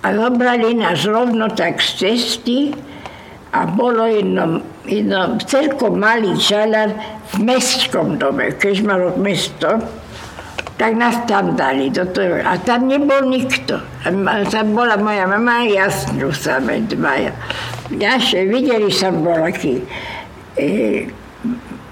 A 0.00 0.06
zobrali 0.16 0.72
nás 0.72 1.04
rovno 1.04 1.52
tak 1.52 1.84
z 1.84 1.88
cesty 2.00 2.72
a 3.52 3.68
bolo 3.68 4.08
jedno, 4.08 4.64
jedno 4.88 5.36
celkom 5.44 6.00
malý 6.00 6.40
žalár 6.40 6.96
v 7.36 7.44
mestskom 7.44 8.16
dome, 8.16 8.56
Kežmarok 8.56 9.20
mesto, 9.20 9.76
tak 10.80 10.96
nás 10.96 11.20
tam 11.28 11.52
dali. 11.52 11.92
Do 11.92 12.08
toho. 12.08 12.38
A 12.48 12.56
tam 12.56 12.88
nebol 12.88 13.28
nikto. 13.28 13.76
A 14.08 14.40
tam 14.48 14.72
bola 14.72 14.96
moja 14.96 15.28
mama 15.28 15.64
a 15.64 15.68
jasnú 15.68 16.32
same 16.32 16.80
dvaja. 16.88 17.34
Naše 17.92 18.48
videli 18.48 18.88
som 18.88 19.20
bol 19.20 19.42
aký 19.42 19.84
e, 20.54 21.08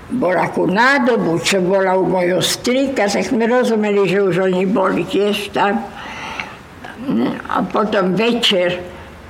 bol 0.07 0.39
akú 0.39 0.71
nádobu, 0.71 1.43
čo 1.43 1.59
bola 1.59 1.99
u 1.99 2.07
mojho 2.07 2.39
strika, 2.39 3.11
tak 3.11 3.27
sme 3.27 3.51
rozumeli, 3.51 4.07
že 4.07 4.23
už 4.23 4.37
oni 4.47 4.63
boli 4.71 5.03
tiež 5.03 5.51
tam. 5.51 5.83
A 7.51 7.63
potom 7.67 8.15
večer 8.15 8.79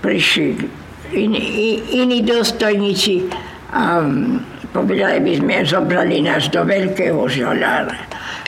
prišli 0.04 0.68
iní, 1.16 1.80
iní 1.97 2.21
dostojníci 2.21 3.33
a 3.73 4.04
povedali 4.73 5.21
by 5.25 5.33
sme, 5.40 5.54
zobrali 5.64 6.21
nás 6.21 6.49
do 6.52 6.61
veľkého 6.64 7.25
žalára. 7.25 7.97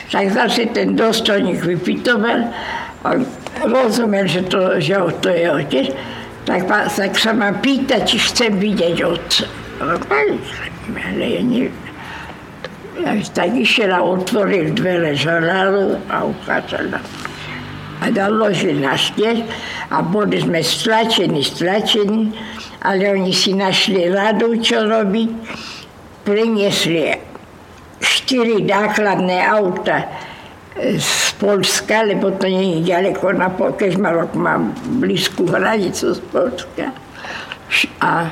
Tak 0.09 0.29
zase 0.33 0.69
ten 0.73 0.93
dostojník 0.93 1.65
vypitoval 1.65 2.49
a 3.05 3.09
rozumel, 3.65 4.25
že 4.29 4.45
to, 4.49 4.77
že 4.77 4.97
to 5.21 5.29
je 5.29 5.45
otec, 5.49 5.87
tak, 6.45 6.65
tak 6.69 7.13
sa 7.17 7.33
ma 7.33 7.53
pýta, 7.57 8.01
či 8.05 8.21
chcem 8.21 8.57
vidieť 8.57 8.97
otca. 9.05 9.45
Ale 9.81 9.97
ja 11.25 11.41
neviem. 11.41 11.88
Ja 12.99 13.15
tak 13.31 13.55
išiel 13.55 13.95
a 13.95 14.03
otvoril 14.03 14.75
dvere 14.75 15.15
žaláru 15.15 16.03
a 16.11 16.27
ukázal 16.27 16.91
nám. 16.91 17.05
A 18.03 18.11
daložil 18.11 18.83
nás 18.83 19.11
tiež 19.15 19.47
a 19.87 20.03
boli 20.03 20.39
sme 20.43 20.59
stlačení, 20.59 21.39
stlačení, 21.39 22.35
ale 22.83 23.15
oni 23.15 23.31
si 23.31 23.55
našli 23.55 24.11
radu, 24.11 24.59
čo 24.59 24.83
robiť. 24.83 25.31
Priniesli 26.27 27.15
štyri 28.03 28.67
nákladné 28.67 29.47
auta 29.47 30.03
z 30.79 31.31
Polska, 31.39 32.03
lebo 32.03 32.35
to 32.35 32.51
nie 32.51 32.83
je 32.83 32.91
ďaleko 32.91 33.31
na 33.31 33.47
Kežmarok, 33.51 34.35
mám 34.35 34.75
blízku 34.99 35.47
hranicu 35.47 36.15
z 36.15 36.21
Polska. 36.35 36.91
A 38.03 38.31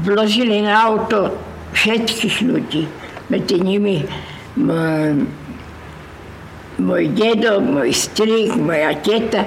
vložili 0.00 0.64
na 0.64 0.88
auto 0.88 1.49
všetkých 1.72 2.36
ľudí. 2.46 2.84
Medzi 3.30 3.56
nimi 3.62 4.02
môj, 4.58 5.26
môj 6.82 7.04
dedo, 7.14 7.62
môj 7.62 7.94
strik, 7.94 8.54
moja 8.58 8.90
teta, 8.98 9.46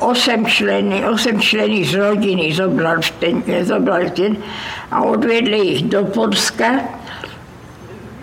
osem 0.00 0.48
členy, 0.48 1.04
osem 1.04 1.36
členy 1.36 1.84
z 1.84 2.00
rodiny 2.00 2.56
zobral 2.56 3.04
ten, 3.20 3.44
zobral 3.62 4.08
ten 4.16 4.40
a 4.88 5.04
odvedli 5.04 5.76
ich 5.76 5.82
do 5.92 6.08
Polska. 6.08 6.88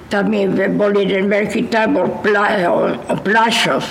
Tam 0.10 0.34
je, 0.34 0.49
bol 0.73 0.89
jeden 0.97 1.29
veľký 1.29 1.69
tábor, 1.69 2.10
Pla, 2.25 2.65
Plašov. 3.21 3.86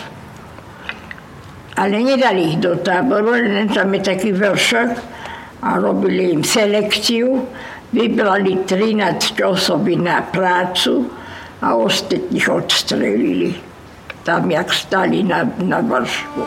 Ale 1.78 2.02
nedali 2.02 2.54
ich 2.54 2.58
do 2.58 2.74
táboru, 2.74 3.38
len 3.38 3.70
tam 3.70 3.94
je 3.94 4.02
taký 4.02 4.34
vršok 4.34 5.17
a 5.62 5.78
robili 5.78 6.30
im 6.30 6.44
selekciu. 6.44 7.46
Vybrali 7.92 8.68
13 8.68 9.40
osoby 9.48 9.96
na 9.96 10.20
prácu 10.22 11.08
a 11.64 11.74
ostatných 11.74 12.48
odstrelili. 12.48 13.54
Tam, 14.22 14.50
jak 14.50 14.68
stali 14.72 15.24
na, 15.24 15.48
na 15.64 15.80
vršku. 15.80 16.42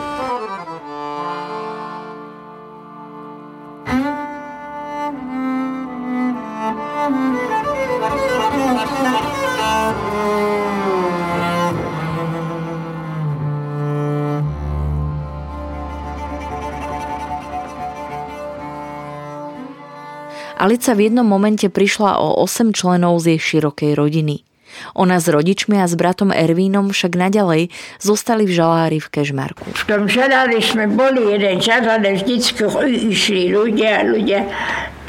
Alica 20.62 20.94
v 20.94 21.10
jednom 21.10 21.26
momente 21.26 21.66
prišla 21.66 22.22
o 22.22 22.38
8 22.38 22.70
členov 22.70 23.18
z 23.18 23.34
jej 23.34 23.58
širokej 23.58 23.98
rodiny. 23.98 24.46
Ona 24.94 25.18
s 25.18 25.26
rodičmi 25.26 25.74
a 25.82 25.90
s 25.90 25.98
bratom 25.98 26.30
Ervínom 26.30 26.94
však 26.94 27.18
naďalej 27.18 27.74
zostali 27.98 28.46
v 28.46 28.54
žalári 28.54 28.98
v 29.02 29.10
Kežmarku. 29.10 29.66
V 29.66 29.84
tom 29.90 30.06
žalári 30.06 30.62
sme 30.62 30.86
boli 30.86 31.34
jeden 31.34 31.58
čas, 31.58 31.82
ale 31.82 32.14
vždycky 32.14 32.62
išli 33.10 33.50
ľudia, 33.50 34.06
ľudia, 34.06 34.46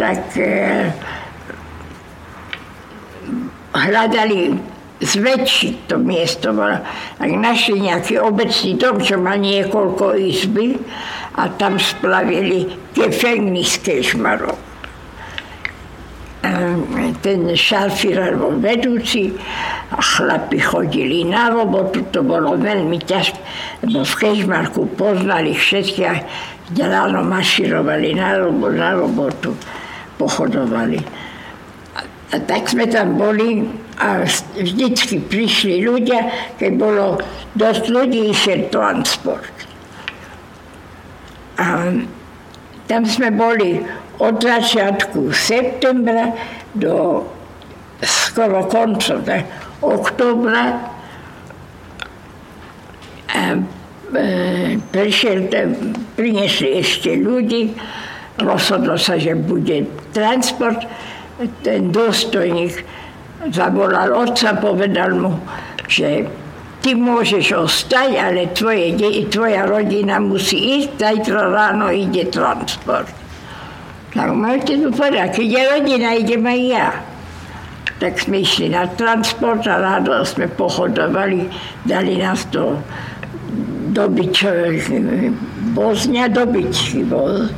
tak 0.02 0.26
e, 0.42 0.90
hľadali 3.78 4.58
zväčšiť 5.06 5.76
to 5.86 6.02
miesto. 6.02 6.50
Tak 7.22 7.30
našli 7.30 7.94
nejaký 7.94 8.18
obecný 8.18 8.74
dom, 8.82 8.98
čo 8.98 9.22
má 9.22 9.38
niekoľko 9.38 10.18
izby 10.18 10.82
a 11.38 11.46
tam 11.62 11.78
splavili 11.78 12.74
gefengnis 12.98 13.78
Kežmarok 13.78 14.63
ten 17.24 17.48
šalfír 17.56 18.36
bol 18.36 18.60
vedúci 18.60 19.32
a 19.96 20.00
chlapi 20.04 20.60
chodili 20.60 21.24
na 21.24 21.48
robotu, 21.48 22.04
to 22.12 22.20
bolo 22.20 22.60
veľmi 22.60 23.00
ťažké, 23.00 23.40
lebo 23.88 24.04
v 24.04 24.14
Kežmarku 24.20 24.82
poznali 25.00 25.56
všetky 25.56 26.02
a 26.04 26.20
ráno 26.76 27.24
maširovali 27.24 28.20
na 28.20 28.44
robotu, 28.44 28.76
na 28.76 28.92
robotu 28.92 29.50
pochodovali. 30.20 31.00
A, 31.96 32.00
a 32.04 32.36
tak 32.44 32.68
sme 32.68 32.92
tam 32.92 33.16
boli 33.16 33.64
a 34.04 34.28
vždycky 34.58 35.24
prišli 35.24 35.80
ľudia, 35.86 36.28
keď 36.60 36.72
bolo 36.76 37.06
dosť 37.56 37.84
ľudí, 37.88 38.36
išiel 38.36 38.68
transport. 38.68 39.54
A 41.62 41.94
tam 42.90 43.02
sme 43.08 43.32
boli 43.32 43.80
od 44.20 44.36
začiatku 44.38 45.34
septembra 45.34 46.34
do 46.74 47.26
skoro 48.04 48.66
konca 48.70 49.18
oktobra 49.82 50.94
a 53.34 53.42
e, 53.58 54.78
prišiel, 54.94 55.50
priniesli 56.14 56.78
ešte 56.78 57.18
ľudí, 57.18 57.74
rozhodlo 58.38 58.94
sa, 58.94 59.18
že 59.18 59.34
bude 59.34 59.90
transport. 60.14 60.86
Ten 61.66 61.90
dôstojník 61.90 62.86
zavolal 63.50 64.14
otca, 64.14 64.54
povedal 64.62 65.18
mu, 65.18 65.34
že 65.90 66.30
ty 66.86 66.94
môžeš 66.94 67.58
ostať, 67.58 68.10
ale 68.22 68.54
tvoje, 68.54 68.94
tvoja 69.34 69.66
rodina 69.66 70.22
musí 70.22 70.78
ísť, 70.78 71.02
zajtra 71.02 71.42
ráno 71.50 71.90
ide 71.90 72.30
transport. 72.30 73.23
Tak 74.14 74.30
máte 74.38 74.78
tu 74.78 74.94
keď 74.94 75.34
je 75.42 75.62
rodina, 75.74 76.14
idem 76.14 76.46
aj 76.46 76.62
ja. 76.70 76.88
Tak 77.98 78.22
sme 78.22 78.46
išli 78.46 78.70
na 78.70 78.86
transport 78.86 79.66
a 79.66 79.82
rádo 79.82 80.22
sme 80.22 80.46
pochodovali, 80.54 81.50
dali 81.90 82.22
nás 82.22 82.46
do 82.54 82.78
dobyčových, 83.94 84.86
Bozňa 85.74 86.30
dobyčky 86.30 87.02
bol. 87.06 87.50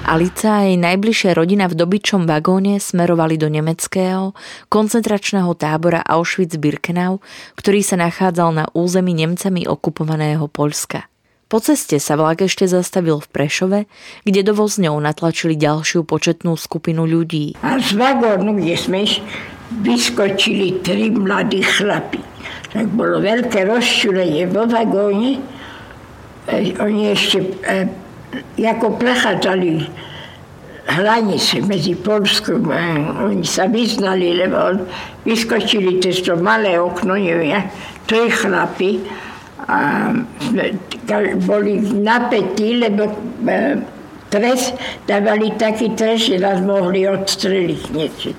Alica 0.00 0.64
a 0.64 0.66
jej 0.66 0.80
najbližšia 0.80 1.36
rodina 1.36 1.68
v 1.68 1.76
dobyčom 1.76 2.24
vagóne 2.24 2.80
smerovali 2.82 3.36
do 3.36 3.52
nemeckého 3.52 4.32
koncentračného 4.72 5.52
tábora 5.54 6.02
Auschwitz-Birkenau, 6.02 7.20
ktorý 7.54 7.84
sa 7.84 8.00
nachádzal 8.00 8.50
na 8.50 8.64
území 8.72 9.12
Nemcami 9.14 9.68
okupovaného 9.68 10.48
Poľska. 10.48 11.06
Po 11.50 11.58
ceste 11.58 11.98
sa 11.98 12.14
vlak 12.14 12.46
ešte 12.46 12.70
zastavil 12.70 13.18
v 13.18 13.26
Prešove, 13.26 13.80
kde 14.22 14.40
do 14.46 14.54
vozňov 14.54 14.94
natlačili 15.02 15.58
ďalšiu 15.58 16.06
početnú 16.06 16.54
skupinu 16.54 17.10
ľudí. 17.10 17.58
A 17.66 17.74
z 17.82 17.98
vagónu, 17.98 18.54
kde 18.54 18.78
sme 18.78 19.02
vyskočili 19.82 20.78
tri 20.78 21.10
mladí 21.10 21.66
chlapi. 21.66 22.22
Tak 22.70 22.94
bolo 22.94 23.18
veľké 23.18 23.66
rozčulenie 23.66 24.46
vo 24.46 24.62
vagóne 24.70 25.42
e, 26.46 26.70
oni 26.78 27.10
ešte 27.18 27.42
e, 27.66 28.62
ako 28.62 28.94
prechádzali 28.94 29.90
hranice 30.86 31.66
medzi 31.66 31.98
Polskom 31.98 32.70
a 32.70 33.26
oni 33.26 33.42
sa 33.42 33.66
vyznali, 33.66 34.38
lebo 34.38 34.86
vyskočili 35.26 35.98
cez 35.98 36.22
to 36.22 36.38
malé 36.38 36.78
okno, 36.78 37.18
neviem, 37.18 37.58
tri 38.06 38.30
chlapi 38.30 39.02
a 39.70 40.10
boli 41.46 41.78
napätí, 41.78 42.82
lebo 42.82 43.06
e, 43.46 43.78
trest, 44.34 44.74
dávali 45.06 45.54
taký 45.54 45.94
trest, 45.94 46.26
že 46.26 46.42
nás 46.42 46.58
mohli 46.58 47.06
odstreliť 47.06 47.82
niečo. 47.94 48.34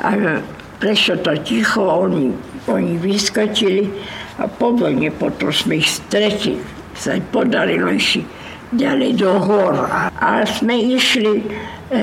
A 0.00 0.40
prešlo 0.80 1.20
to 1.20 1.36
ticho, 1.44 1.84
oni, 1.84 2.32
oni 2.64 2.96
vyskočili 2.96 3.92
a 4.40 4.48
po 4.48 4.72
vojne 4.72 5.12
potom 5.12 5.52
sme 5.52 5.84
ich 5.84 5.90
stretli. 6.00 6.56
Sa 6.96 7.14
podarilo 7.30 7.92
išli 7.92 8.24
ďalej 8.72 9.12
do 9.20 9.32
hor. 9.38 9.74
A 10.18 10.42
sme 10.48 10.76
išli 10.76 11.40
e, 11.40 11.44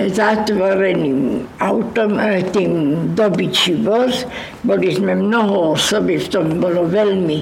zatvoreným 0.10 1.46
autom, 1.60 2.18
e, 2.18 2.42
tým 2.50 2.72
dobyčí 3.14 3.86
voz. 3.86 4.24
Boli 4.66 4.92
sme 4.96 5.20
mnoho 5.20 5.76
osoby, 5.78 6.18
v 6.20 6.28
tom 6.32 6.48
bolo 6.58 6.88
veľmi 6.90 7.40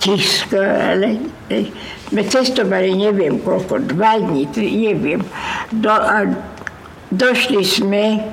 tisko, 0.00 0.56
ale 0.58 1.20
e, 1.52 1.68
sme 2.08 2.22
cestovali 2.24 2.96
neviem 2.96 3.38
koľko, 3.44 3.84
dva 3.92 4.16
dní, 4.18 4.48
neviem. 4.56 5.20
Do, 5.70 5.92
a 5.92 6.24
došli 7.12 7.62
sme 7.62 8.24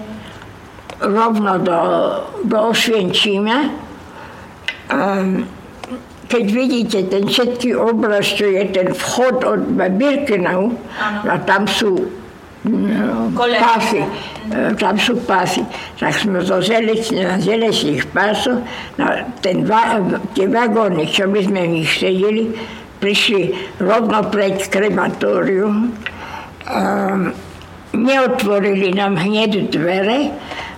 rovno 1.03 1.61
do, 1.61 1.79
do 2.47 2.57
Osvienčíma. 2.73 3.57
Um, 4.87 5.45
keď 6.27 6.45
vidíte 6.51 6.99
ten 7.07 7.23
všetký 7.27 7.75
obraz, 7.75 8.35
čo 8.35 8.51
je 8.51 8.63
ten 8.71 8.91
vchod 8.91 9.47
od 9.47 9.61
Birkenau, 9.95 10.75
a 11.23 11.35
tam 11.43 11.67
sú 11.67 12.16
e, 13.33 14.07
tam 14.77 14.95
sú 14.95 15.19
pásy. 15.25 15.65
Tak 15.99 16.13
sme 16.15 16.39
zo 16.45 16.61
želečne, 16.61 17.25
na 17.25 17.37
želečných 17.41 18.07
pásoch, 18.13 18.61
na 18.95 19.27
ten, 19.43 19.67
tie 20.37 20.47
vagóny, 20.47 21.09
čo 21.09 21.27
my 21.27 21.39
sme 21.43 21.61
v 21.65 21.73
nich 21.81 21.91
sedeli, 21.91 22.53
prišli 22.97 23.75
rovno 23.81 24.25
pred 24.29 24.57
krematórium. 24.69 25.93
Um, 26.67 27.31
neotvorili 27.95 28.91
nám 28.93 29.15
hneď 29.17 29.71
dvere, 29.71 30.29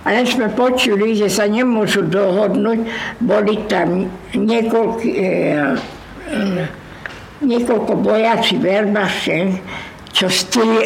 ale 0.04 0.24
sme 0.24 0.48
počuli, 0.52 1.12
že 1.18 1.28
sa 1.28 1.44
nemôžu 1.44 2.06
dohodnúť. 2.08 2.80
Boli 3.20 3.54
tam 3.68 4.08
niekoľko, 4.32 5.04
e, 5.04 5.28
e, 6.30 6.64
niekoľko 7.44 7.92
vojaci 8.00 8.56
Wehrmachten, 8.56 9.60
čo 10.10 10.26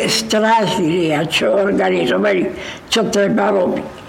strážili 0.08 1.12
a 1.12 1.24
čo 1.24 1.52
organizovali, 1.52 2.48
čo 2.92 3.08
treba 3.08 3.50
robiť 3.50 4.04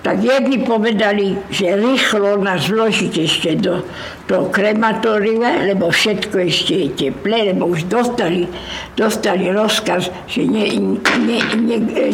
tak 0.00 0.24
jedni 0.24 0.64
povedali, 0.64 1.36
že 1.52 1.76
rýchlo 1.76 2.40
nás 2.40 2.72
vložiť 2.72 3.12
ešte 3.20 3.50
do, 3.60 3.84
do 4.24 4.48
krematória, 4.48 5.60
lebo 5.68 5.92
všetko 5.92 6.36
ešte 6.40 6.72
je 6.72 6.88
teplé, 6.96 7.52
lebo 7.52 7.68
už 7.68 7.84
dostali, 7.84 8.48
dostali 8.96 9.52
rozkaz, 9.52 10.08
že 10.24 10.48
ne, 10.48 10.72
ne, 10.72 11.38
ne, 11.52 11.76
ne, 11.76 12.08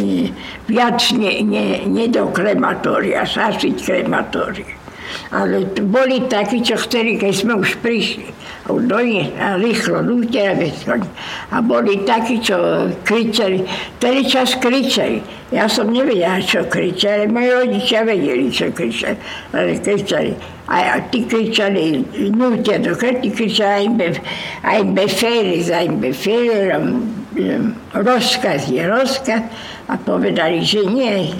viac 0.66 0.98
ne, 1.14 1.46
ne, 1.46 1.86
ne 1.86 2.04
do 2.10 2.26
krematória, 2.34 3.22
zasiť 3.22 3.78
krematória. 3.78 4.74
Ale 5.30 5.70
boli 5.86 6.26
takí, 6.26 6.66
čo 6.66 6.74
chceli, 6.82 7.14
keď 7.14 7.32
sme 7.38 7.54
už 7.54 7.78
prišli. 7.78 8.26
Do 8.66 8.98
a 9.38 9.54
rýchlo, 9.62 10.02
nútia 10.02 10.50
A 11.54 11.62
boli 11.62 12.02
takí, 12.02 12.42
čo 12.42 12.90
kričali. 13.06 13.62
Vtedy 14.02 14.26
čas 14.26 14.58
kričali. 14.58 15.22
Ja 15.54 15.70
som 15.70 15.94
nevedela, 15.94 16.42
čo 16.42 16.66
kričali. 16.66 17.30
Moji 17.30 17.46
rodičia 17.54 18.02
vedeli, 18.02 18.50
čo 18.50 18.74
kričali. 18.74 19.14
Ale 19.54 19.78
kričali. 19.78 20.34
A 20.66 20.98
tí 21.14 21.22
kričali, 21.30 22.02
nútia 22.34 22.82
do 22.82 22.98
krti, 22.98 23.30
kričali 23.30 23.86
aj 24.66 24.80
befély, 24.90 25.62
aj 25.62 25.86
befély, 26.02 26.74
rozkaz 27.94 28.66
je 28.66 28.82
rozkaz. 28.82 29.46
A 29.86 29.94
povedali, 29.94 30.66
že 30.66 30.82
nie, 30.90 31.30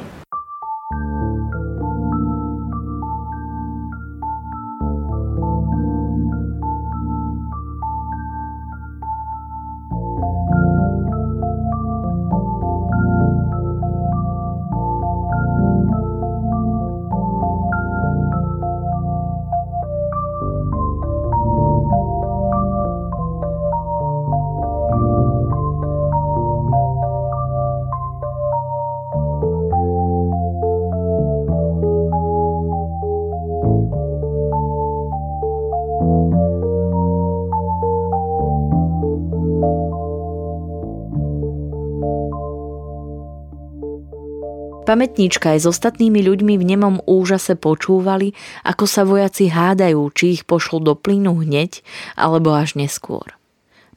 Pamätníčka 44.86 45.58
aj 45.58 45.66
s 45.66 45.66
ostatnými 45.66 46.22
ľuďmi 46.22 46.54
v 46.62 46.64
nemom 46.64 47.02
úžase 47.10 47.58
počúvali, 47.58 48.38
ako 48.62 48.86
sa 48.86 49.02
vojaci 49.02 49.50
hádajú, 49.50 49.98
či 50.14 50.38
ich 50.38 50.42
pošlo 50.46 50.78
do 50.78 50.94
plynu 50.94 51.42
hneď, 51.42 51.82
alebo 52.14 52.54
až 52.54 52.78
neskôr. 52.78 53.34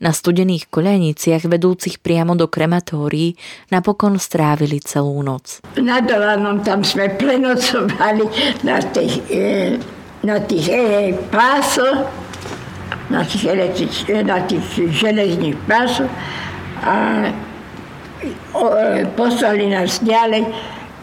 Na 0.01 0.09
studených 0.09 0.65
koľajniciach 0.73 1.45
vedúcich 1.45 2.01
priamo 2.01 2.33
do 2.33 2.49
krematórií 2.49 3.37
napokon 3.69 4.17
strávili 4.17 4.81
celú 4.81 5.21
noc. 5.21 5.61
Nad 5.77 6.09
ránom 6.09 6.65
tam 6.65 6.81
sme 6.81 7.13
prenocovali 7.13 8.25
na 8.65 8.81
tých, 8.81 9.21
e, 9.29 9.77
na 10.25 10.41
tých 10.41 10.73
e, 10.73 11.13
pásoch, 11.29 12.09
na 13.13 13.21
tých, 13.21 13.45
e, 14.09 14.25
na 14.25 14.41
tých 14.41 14.65
železných 14.89 15.59
pásoch 15.69 16.09
a 16.81 17.29
o, 18.55 18.65
e, 18.71 19.05
poslali 19.13 19.67
nás 19.67 19.99
ďalej 19.99 20.47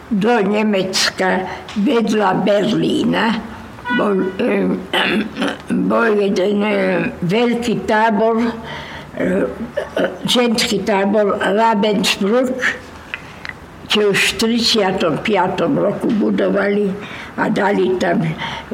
do 0.07 0.33
Nemecka 0.39 1.43
vedľa 1.75 2.29
Berlína 2.47 3.25
bol, 3.95 4.19
bol 5.71 6.09
jeden 6.15 6.59
veľký 7.23 7.87
tábor, 7.87 8.51
ženský 10.27 10.83
tábor 10.83 11.39
Ravensbrück, 11.39 12.55
čo 13.87 14.11
už 14.11 14.19
v 14.35 14.59
35. 14.67 15.23
roku 15.71 16.11
budovali 16.19 16.91
a 17.39 17.47
dali 17.47 17.95
tam 17.95 18.19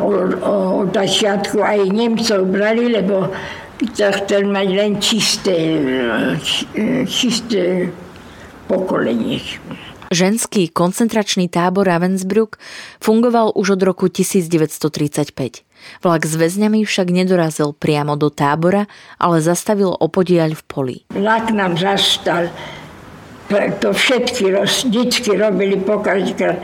od 0.01 0.89
začiatku 0.89 1.61
aj 1.61 1.85
Nemcov 1.93 2.49
brali, 2.49 2.89
lebo 2.89 3.29
chcel 3.93 4.49
mať 4.49 4.67
len 4.73 4.97
čisté, 4.97 5.77
čisté 7.05 7.93
pokolenie. 8.65 9.37
Ženský 10.13 10.69
koncentračný 10.69 11.49
tábor 11.49 11.89
Ravensbrück 11.89 12.61
fungoval 13.01 13.49
už 13.57 13.75
od 13.75 13.81
roku 13.81 14.13
1935. 14.13 15.33
Vlak 16.05 16.21
s 16.29 16.33
väzňami 16.37 16.85
však 16.85 17.09
nedorazil 17.09 17.73
priamo 17.73 18.13
do 18.13 18.29
tábora, 18.29 18.85
ale 19.17 19.41
zastavil 19.41 19.89
opodiaľ 19.89 20.53
v 20.53 20.63
poli. 20.69 20.97
Vlak 21.17 21.49
nám 21.49 21.81
zastal. 21.81 22.53
To 23.81 23.89
všetky 23.89 24.53
vždycky 24.53 25.33
robili 25.33 25.81
pokaždé 25.81 26.61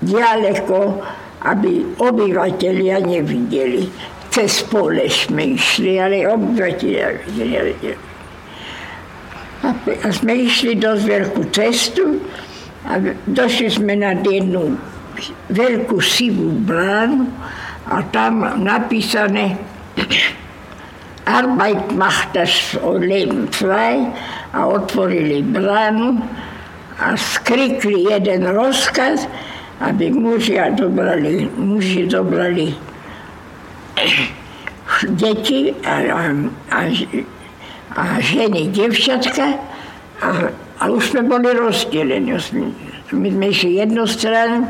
ďaleko, 0.00 1.04
aby 1.44 1.84
obyvateľia 2.00 3.04
nevideli. 3.04 3.84
Cez 4.32 4.64
pole 4.64 5.12
sme 5.12 5.60
išli, 5.60 6.00
ale 6.00 6.24
obyvateľia 6.24 7.08
videli. 7.28 7.72
A 10.04 10.08
sme 10.08 10.48
išli 10.48 10.76
dosť 10.76 11.04
veľkú 11.04 11.42
cestu 11.52 12.20
a 12.86 13.02
došli 13.26 13.68
sme 13.70 13.94
na 13.98 14.14
jednu 14.14 14.78
veľkú 15.50 15.98
sivú 15.98 16.54
bránu 16.62 17.26
a 17.90 18.02
tam 18.14 18.46
napísané 18.62 19.58
Arbeit 21.26 21.90
macht 21.90 22.38
das 22.38 22.78
Leben 22.78 23.50
frei 23.50 24.06
a 24.54 24.70
otvorili 24.70 25.42
bránu 25.42 26.22
a 27.02 27.18
skrikli 27.18 28.06
jeden 28.06 28.46
rozkaz, 28.46 29.26
aby 29.82 30.14
mužia 30.14 30.70
dobrali, 30.70 31.50
muži 31.58 32.06
dobrali 32.06 32.70
deti 35.18 35.74
a, 35.82 35.94
a, 36.14 36.20
a 36.70 36.78
a 37.96 38.20
ženy, 38.20 38.68
devčatka 38.68 39.56
a, 40.20 40.52
a 40.76 40.92
už 40.92 41.16
sme 41.16 41.22
boli 41.24 41.56
rozdelení. 41.56 42.36
My 43.14 43.28
sme 43.32 43.46
išli 43.48 43.80
jednu 43.80 44.04
stranu 44.04 44.68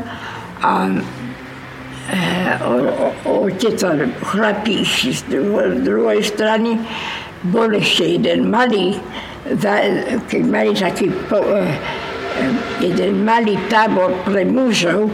a 0.63 0.87
e, 2.07 2.19
otec 3.27 3.77
a 3.83 3.91
chlapí 4.23 4.87
išli 4.87 5.11
z 5.11 5.23
druhej 5.83 6.21
strany. 6.23 6.79
Bol 7.51 7.75
ešte 7.77 8.17
jeden 8.17 8.49
malý, 8.49 8.97
keď 10.31 10.41
mali 10.47 10.71
taký 10.73 11.11
po, 11.27 11.43
e, 11.43 11.65
jeden 12.79 13.27
malý 13.27 13.59
tábor 13.67 14.13
pre 14.23 14.47
mužov, 14.47 15.11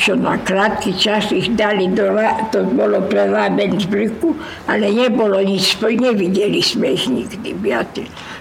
čo 0.00 0.16
na 0.16 0.40
krátky 0.40 0.96
čas 0.96 1.28
ich 1.28 1.52
dali 1.52 1.92
do, 1.92 2.08
to 2.48 2.64
bolo 2.72 3.04
pre 3.04 3.28
Ravensbrücku, 3.28 4.32
ale 4.64 4.88
nebolo 4.88 5.44
nič, 5.44 5.76
nevideli 5.76 6.64
sme 6.64 6.96
ich 6.96 7.04
nikdy 7.04 7.52
viac. 7.52 8.00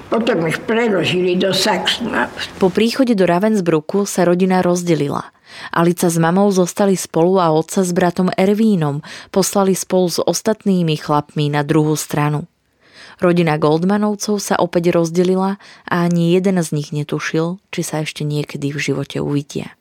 Potom 0.09 0.41
ich 0.49 0.57
preložili 0.65 1.37
do 1.37 1.53
Saxna. 1.53 2.33
Po 2.57 2.73
príchode 2.73 3.13
do 3.13 3.29
Ravensbrücku 3.29 4.09
sa 4.09 4.25
rodina 4.25 4.65
rozdelila. 4.65 5.29
Alica 5.69 6.09
s 6.09 6.17
mamou 6.17 6.49
zostali 6.49 6.97
spolu 6.97 7.37
a 7.37 7.53
otca 7.53 7.85
s 7.85 7.93
bratom 7.93 8.33
Ervínom 8.33 9.05
poslali 9.29 9.77
spolu 9.77 10.09
s 10.09 10.17
ostatnými 10.21 10.97
chlapmi 10.97 11.53
na 11.53 11.61
druhú 11.61 11.93
stranu. 11.93 12.49
Rodina 13.19 13.59
Goldmanovcov 13.59 14.39
sa 14.39 14.55
opäť 14.57 14.95
rozdelila 14.95 15.59
a 15.83 16.07
ani 16.07 16.33
jeden 16.33 16.57
z 16.57 16.69
nich 16.71 16.89
netušil, 16.95 17.59
či 17.69 17.81
sa 17.83 18.01
ešte 18.01 18.23
niekedy 18.23 18.71
v 18.71 18.79
živote 18.79 19.19
uvidia. 19.19 19.75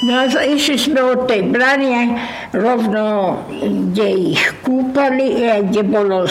No 0.00 0.24
išli 0.24 0.80
sme 0.80 1.04
od 1.04 1.28
tej 1.28 1.52
brany 1.52 2.16
rovno, 2.56 3.36
kde 3.92 4.32
ich 4.32 4.44
kúpali, 4.64 5.44
kde, 5.68 5.82
bolo, 5.84 6.24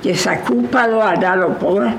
kde 0.00 0.16
sa 0.16 0.40
kúpalo 0.40 0.96
a 1.04 1.12
dalo 1.20 1.52
pole, 1.60 1.92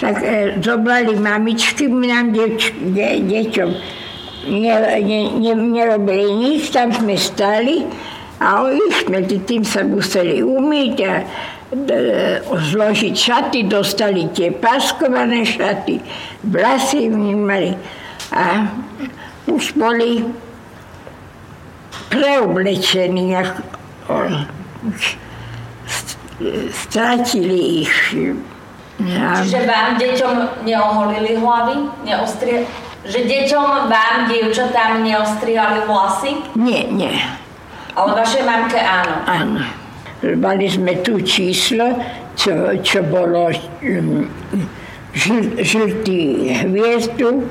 tak 0.00 0.24
e, 0.24 0.56
zobrali 0.64 1.20
mamičky 1.20 1.84
nám 1.92 2.32
deč, 2.32 2.72
de, 2.80 3.20
deťom. 3.28 3.70
Ne, 4.56 4.74
ne, 5.04 5.18
ne, 5.36 5.52
nerobili 5.52 6.32
nič, 6.32 6.72
tam 6.72 6.96
sme 6.96 7.20
stali 7.20 7.84
a 8.40 8.64
ich 8.72 9.04
sme 9.04 9.20
tým 9.24 9.68
sa 9.68 9.84
museli 9.84 10.40
umyť 10.40 10.96
a 11.04 11.14
e, 11.20 11.24
zložiť 12.40 13.12
šaty, 13.12 13.68
dostali 13.68 14.32
tie 14.32 14.48
paskované 14.48 15.44
šaty, 15.44 16.00
vlasy 16.40 17.12
mali 17.12 17.76
a 18.32 18.64
už 19.44 19.76
boli 19.76 20.24
preoblečení, 22.14 23.34
stratili 26.70 27.82
ich. 27.82 27.94
Ja. 29.02 29.42
Čiže 29.42 29.66
vám 29.66 29.98
deťom 29.98 30.34
neoholili 30.62 31.34
hlavy? 31.42 31.76
Neostrie... 32.06 32.62
Že 33.04 33.28
deťom 33.28 33.92
vám, 33.92 34.32
dievčatám, 34.32 35.04
neostriali 35.04 35.84
vlasy? 35.84 36.40
Nie, 36.56 36.88
nie. 36.88 37.12
Ale 37.92 38.16
vašej 38.16 38.42
mamke 38.48 38.80
áno? 38.80 39.14
Áno. 39.28 39.60
Mali 40.40 40.72
sme 40.72 41.04
tu 41.04 41.20
číslo, 41.20 42.00
čo, 42.32 42.72
čo 42.80 43.04
bolo 43.04 43.52
um, 43.84 44.24
žl, 45.12 45.52
žltý 45.60 46.48
hviezdu, 46.64 47.44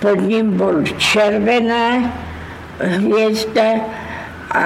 pod 0.00 0.18
ním 0.24 0.56
bol 0.56 0.88
červená, 0.96 2.08
hviezda 2.78 3.84
a, 4.48 4.64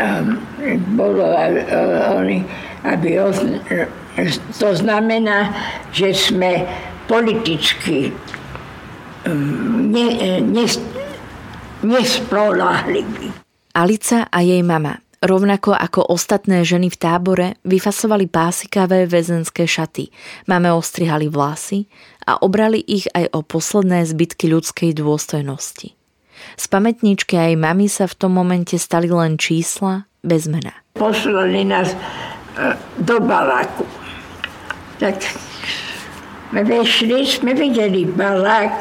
a 0.00 0.06
bolo, 0.96 1.24
oni, 2.16 2.40
aby 2.86 3.20
to 4.56 4.68
znamená, 4.72 5.52
že 5.92 6.14
sme 6.16 6.64
politicky 7.04 8.14
ne, 9.90 10.06
ne, 10.40 10.64
nespolahliví. 11.84 13.28
Alica 13.70 14.26
a 14.26 14.38
jej 14.42 14.64
mama 14.64 14.98
rovnako 15.20 15.76
ako 15.76 16.16
ostatné 16.16 16.64
ženy 16.64 16.88
v 16.88 16.96
tábore, 16.96 17.48
vyfasovali 17.68 18.26
pásikavé 18.26 19.04
väzenské 19.04 19.68
šaty, 19.68 20.08
máme 20.48 20.72
ostrihali 20.72 21.28
vlasy 21.28 21.86
a 22.24 22.40
obrali 22.40 22.80
ich 22.80 23.04
aj 23.12 23.28
o 23.36 23.44
posledné 23.44 24.08
zbytky 24.08 24.48
ľudskej 24.48 24.96
dôstojnosti. 24.96 25.99
Z 26.56 26.64
pamätníčky 26.68 27.36
aj 27.36 27.58
mami 27.58 27.86
sa 27.90 28.04
v 28.06 28.14
tom 28.16 28.36
momente 28.36 28.76
stali 28.76 29.08
len 29.10 29.40
čísla 29.40 30.08
bez 30.20 30.46
mena. 30.46 30.74
Poslali 30.94 31.64
nás 31.64 31.92
e, 31.92 31.98
do 33.00 33.16
baláku. 33.20 33.88
Tak 35.00 35.16
sme 36.50 36.66
vešli, 36.66 37.24
sme 37.24 37.52
videli 37.56 38.04
balák 38.04 38.74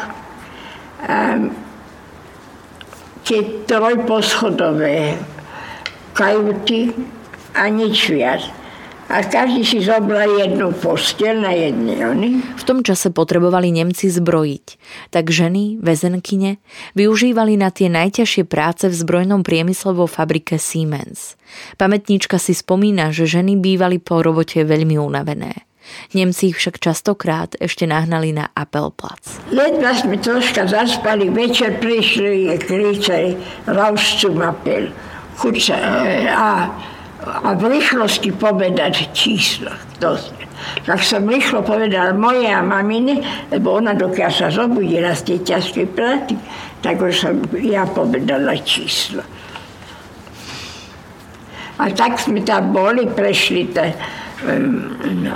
a 1.00 1.40
tie 3.24 3.40
trojposchodové 3.64 5.16
kajuty 6.18 6.92
a 7.56 7.72
nič 7.72 8.10
viac 8.12 8.59
a 9.10 9.26
každý 9.26 9.66
si 9.66 9.82
zobral 9.82 10.30
jednu 10.38 10.70
postel 10.78 11.42
na 11.42 11.50
jednej 11.50 12.06
oni. 12.06 12.30
V 12.62 12.64
tom 12.64 12.86
čase 12.86 13.10
potrebovali 13.10 13.74
Nemci 13.74 14.06
zbrojiť, 14.06 14.66
tak 15.10 15.34
ženy, 15.34 15.82
väzenkyne, 15.82 16.62
využívali 16.94 17.58
na 17.58 17.74
tie 17.74 17.90
najťažšie 17.90 18.46
práce 18.46 18.86
v 18.86 18.94
zbrojnom 18.94 19.42
priemysle 19.42 19.98
vo 19.98 20.06
fabrike 20.06 20.62
Siemens. 20.62 21.34
Pamätníčka 21.82 22.38
si 22.38 22.54
spomína, 22.54 23.10
že 23.10 23.26
ženy 23.26 23.58
bývali 23.58 23.98
po 23.98 24.22
robote 24.22 24.62
veľmi 24.62 25.02
unavené. 25.02 25.66
Nemci 26.14 26.54
ich 26.54 26.62
však 26.62 26.78
častokrát 26.78 27.58
ešte 27.58 27.90
nahnali 27.90 28.30
na 28.30 28.54
Appelplatz. 28.54 29.42
Ledva 29.50 29.98
sme 29.98 30.22
troška 30.22 30.70
zaspali, 30.70 31.34
večer 31.34 31.82
prišli, 31.82 32.54
kričali, 32.62 33.34
Rauszu 33.66 34.38
Appel. 34.38 34.94
a 35.42 35.80
a 36.30 36.50
v 37.56 37.64
rýchlosti 37.70 38.34
povedať 38.34 39.14
číslo. 39.14 39.70
To, 40.02 40.18
tak 40.84 41.00
som 41.04 41.24
rýchlo 41.30 41.64
povedal 41.64 42.18
moje 42.18 42.50
a 42.50 42.60
mamine, 42.60 43.22
lebo 43.54 43.80
ona 43.80 43.96
dokiaľ 43.96 44.32
sa 44.32 44.48
zobudila 44.52 45.16
z 45.16 45.34
tej 45.34 45.40
ťažkej 45.56 45.88
práci, 45.94 46.36
tak 46.84 47.00
už 47.00 47.14
som 47.16 47.34
ja 47.60 47.88
povedala 47.88 48.58
číslo. 48.60 49.24
A 51.80 51.88
tak 51.96 52.20
sme 52.20 52.44
tam 52.44 52.76
boli, 52.76 53.08
prešli 53.08 53.72
to, 53.72 53.88
no, 55.24 55.36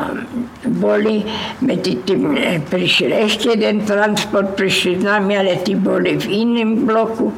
boli, 0.76 1.24
medzi 1.64 2.04
tým 2.04 2.36
prišiel 2.68 3.16
ešte 3.24 3.56
jeden 3.56 3.88
transport, 3.88 4.60
prišli 4.60 5.00
s 5.00 5.04
nami, 5.08 5.40
ale 5.40 5.64
tí 5.64 5.76
boli 5.76 6.20
v 6.20 6.28
iném 6.28 6.84
bloku. 6.84 7.32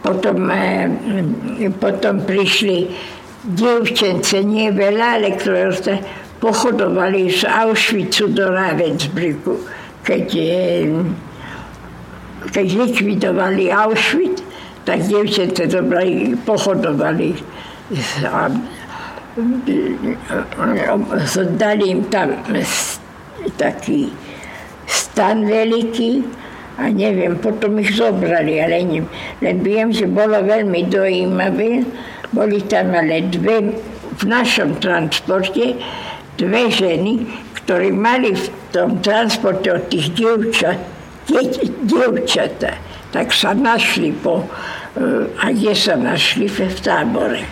Potom, 0.00 0.48
potom 1.76 2.24
prišli 2.24 2.88
dievčence, 3.48 4.44
nie 4.44 4.68
veľa, 4.68 5.20
ale 5.20 5.32
ktoré 5.36 5.72
pochodovali 6.38 7.32
z 7.32 7.48
Auschwitzu 7.48 8.30
do 8.30 8.52
Ravensbrücku. 8.52 9.56
Keď, 10.04 10.28
keď 12.52 12.66
likvidovali 12.76 13.72
Auschwitz, 13.72 14.44
tak 14.84 15.04
dievčence 15.04 15.68
dobrali, 15.68 16.36
pochodovali. 16.44 17.28
A, 18.24 18.52
dali 21.56 21.84
im 21.88 22.02
tam 22.08 22.36
taký 23.56 24.12
stan 24.88 25.44
veľký 25.44 26.24
a 26.78 26.88
neviem, 26.94 27.34
potom 27.42 27.74
ich 27.82 27.98
zobrali, 27.98 28.62
ale 28.62 28.86
neviem. 28.86 29.06
Len 29.42 29.56
viem, 29.66 29.88
že 29.90 30.06
bolo 30.06 30.38
veľmi 30.40 30.86
dojímavé, 30.86 31.82
boli 32.32 32.60
tam 32.68 32.92
ale 32.92 33.28
dve, 33.32 33.72
v 34.18 34.22
našom 34.24 34.76
transporte 34.82 35.78
dve 36.38 36.70
ženy, 36.70 37.26
ktoré 37.62 37.90
mali 37.90 38.32
v 38.32 38.46
tom 38.70 39.02
transporte 39.02 39.68
od 39.68 39.84
tých 39.90 40.14
dievčat, 40.14 40.78
dievčata, 41.84 42.78
tak 43.10 43.34
sa 43.34 43.52
našli 43.52 44.14
po, 44.14 44.46
e, 44.96 45.28
a 45.36 45.50
kde 45.50 45.74
sa 45.74 45.98
našli 45.98 46.46
v 46.48 46.78
tábore. 46.80 47.42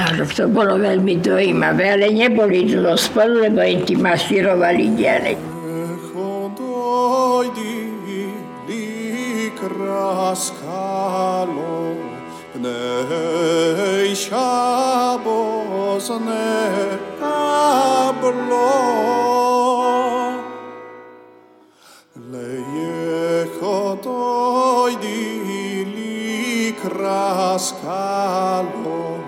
Ale 0.00 0.24
to 0.32 0.48
bolo 0.48 0.80
veľmi 0.80 1.20
dojímavé, 1.20 2.00
ale 2.00 2.08
neboli 2.08 2.64
dlho 2.72 2.96
spolu, 2.96 3.44
lebo 3.44 3.60
im 3.60 3.84
tým 3.84 4.00
masírovali 4.00 4.96
ďalej. 4.96 5.36
Kraskalo 9.60 10.59
Nei 14.10 14.18
shabos 14.18 16.10
ne 16.26 16.98
ablo 17.22 18.74
Le 22.18 22.58
yechotoy 22.74 24.98
skalo, 27.54 29.22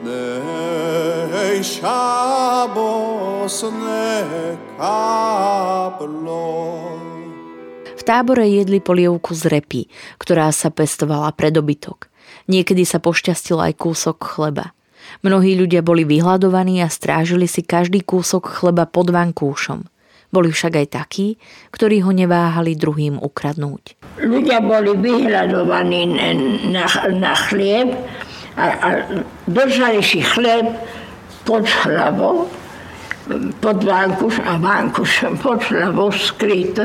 pnej 0.00 1.60
šabosne 1.60 3.36
kaplo. 4.80 6.48
V 7.84 8.00
tábore 8.00 8.48
jedli 8.48 8.80
polievku 8.80 9.36
z 9.36 9.52
repy, 9.52 9.92
ktorá 10.16 10.48
sa 10.56 10.72
pestovala 10.72 11.36
pre 11.36 11.52
dobytok. 11.52 12.11
Niekedy 12.50 12.82
sa 12.82 12.98
pošťastil 12.98 13.58
aj 13.58 13.72
kúsok 13.78 14.22
chleba. 14.22 14.74
Mnohí 15.22 15.58
ľudia 15.58 15.82
boli 15.82 16.06
vyhľadovaní 16.06 16.80
a 16.82 16.88
strážili 16.88 17.50
si 17.50 17.62
každý 17.62 18.02
kúsok 18.02 18.48
chleba 18.48 18.86
pod 18.86 19.10
vankúšom. 19.10 19.86
Boli 20.32 20.48
však 20.48 20.80
aj 20.80 20.86
takí, 20.96 21.36
ktorí 21.68 22.00
ho 22.00 22.08
neváhali 22.08 22.72
druhým 22.72 23.20
ukradnúť. 23.20 24.16
Ľudia 24.24 24.64
boli 24.64 24.96
vyhľadovaní 24.96 26.02
na, 26.72 26.88
na 27.12 27.32
chlieb 27.36 27.92
a, 28.56 28.64
a 28.64 28.88
držali 29.44 30.00
si 30.00 30.24
chlieb 30.24 30.72
pod 31.44 31.68
hlavou, 31.84 32.48
pod 33.60 33.78
vankuš 33.84 34.40
a 34.48 34.56
vankuš 34.56 35.28
pod 35.44 35.60
hlavou 35.68 36.08
skryt 36.08 36.80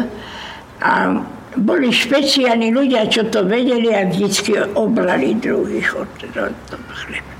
a 0.84 1.24
boli 1.58 1.90
špeciálni 1.90 2.70
ľudia, 2.72 3.10
čo 3.10 3.28
to 3.28 3.46
vedeli 3.46 3.90
a 3.94 4.06
vždycky 4.06 4.58
obrali 4.78 5.34
druhých 5.38 5.90
od, 5.98 6.10
toho 6.70 6.92
chleba. 6.94 7.38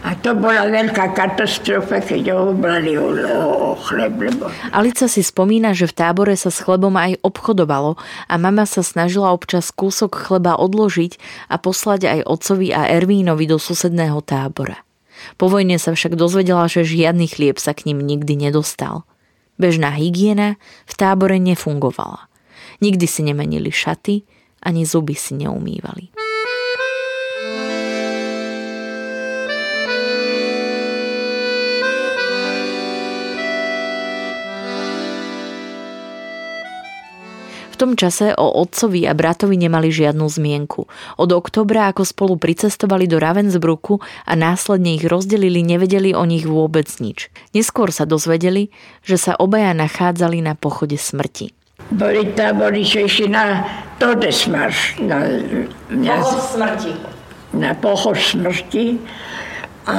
A 0.00 0.16
to 0.16 0.32
bola 0.32 0.64
veľká 0.64 1.12
katastrofa, 1.12 2.00
keď 2.00 2.32
ho 2.32 2.56
obrali 2.56 2.96
o, 2.96 3.12
o 3.12 3.76
chleb. 3.76 4.16
Lebo... 4.16 4.48
Alica 4.72 5.04
si 5.04 5.20
spomína, 5.20 5.76
že 5.76 5.84
v 5.84 5.96
tábore 5.96 6.32
sa 6.40 6.48
s 6.48 6.64
chlebom 6.64 6.96
aj 6.96 7.20
obchodovalo 7.20 8.00
a 8.24 8.34
mama 8.40 8.64
sa 8.64 8.80
snažila 8.80 9.28
občas 9.28 9.68
kúsok 9.68 10.16
chleba 10.16 10.56
odložiť 10.56 11.20
a 11.52 11.60
poslať 11.60 12.00
aj 12.08 12.20
otcovi 12.24 12.72
a 12.72 12.88
Ervínovi 12.96 13.44
do 13.44 13.60
susedného 13.60 14.24
tábora. 14.24 14.80
Po 15.36 15.52
vojne 15.52 15.76
sa 15.76 15.92
však 15.92 16.16
dozvedela, 16.16 16.64
že 16.64 16.88
žiadny 16.88 17.28
chlieb 17.28 17.60
sa 17.60 17.76
k 17.76 17.92
ním 17.92 18.00
nikdy 18.00 18.40
nedostal. 18.40 19.04
Bežná 19.60 19.92
hygiena 19.92 20.56
v 20.88 20.94
tábore 20.96 21.36
nefungovala. 21.36 22.29
Nikdy 22.80 23.06
si 23.06 23.20
nemenili 23.22 23.68
šaty, 23.68 24.24
ani 24.64 24.88
zuby 24.88 25.12
si 25.12 25.36
neumývali. 25.36 26.12
V 37.70 37.88
tom 37.88 37.96
čase 37.96 38.36
o 38.36 38.60
otcovi 38.60 39.08
a 39.08 39.16
bratovi 39.16 39.56
nemali 39.56 39.88
žiadnu 39.88 40.28
zmienku. 40.28 40.84
Od 41.16 41.30
oktobra, 41.32 41.88
ako 41.88 42.04
spolu 42.04 42.36
pricestovali 42.36 43.08
do 43.08 43.16
Ravensbrücku 43.16 44.04
a 44.28 44.32
následne 44.36 45.00
ich 45.00 45.08
rozdelili, 45.08 45.64
nevedeli 45.64 46.12
o 46.12 46.24
nich 46.28 46.44
vôbec 46.44 46.92
nič. 47.00 47.32
Neskôr 47.56 47.88
sa 47.88 48.04
dozvedeli, 48.04 48.68
že 49.00 49.16
sa 49.16 49.32
obaja 49.32 49.72
nachádzali 49.72 50.44
na 50.44 50.52
pochode 50.52 51.00
smrti. 51.00 51.59
Boli 51.88 52.36
tábory, 52.36 52.84
čo 52.84 53.08
išli 53.08 53.32
na 53.32 53.64
Todesmarš. 53.96 55.00
Na, 55.04 55.24
na, 55.90 56.20
pochod 56.20 56.42
smrti. 56.44 56.92
Na 57.56 57.70
pochod 57.72 58.16
smrti. 58.16 59.00
A 59.88 59.96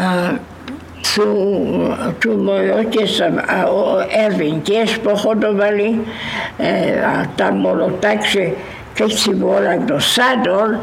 tu, 1.02 1.28
tu 2.22 2.30
môj 2.38 2.86
otec 2.86 3.10
a 3.41 3.65
Erwin 4.08 4.62
tiež 4.62 5.02
pochodovali. 5.02 5.98
E, 6.62 7.02
a 7.02 7.26
tam 7.34 7.65
bolo 7.65 7.98
tak, 7.98 8.22
že 8.24 8.54
keď 8.94 9.10
si 9.10 9.32
bola 9.34 9.82
kto 9.82 9.98
sadol, 9.98 10.78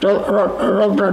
to 0.00 0.08
ro, 0.08 0.44
rovno 0.58 1.12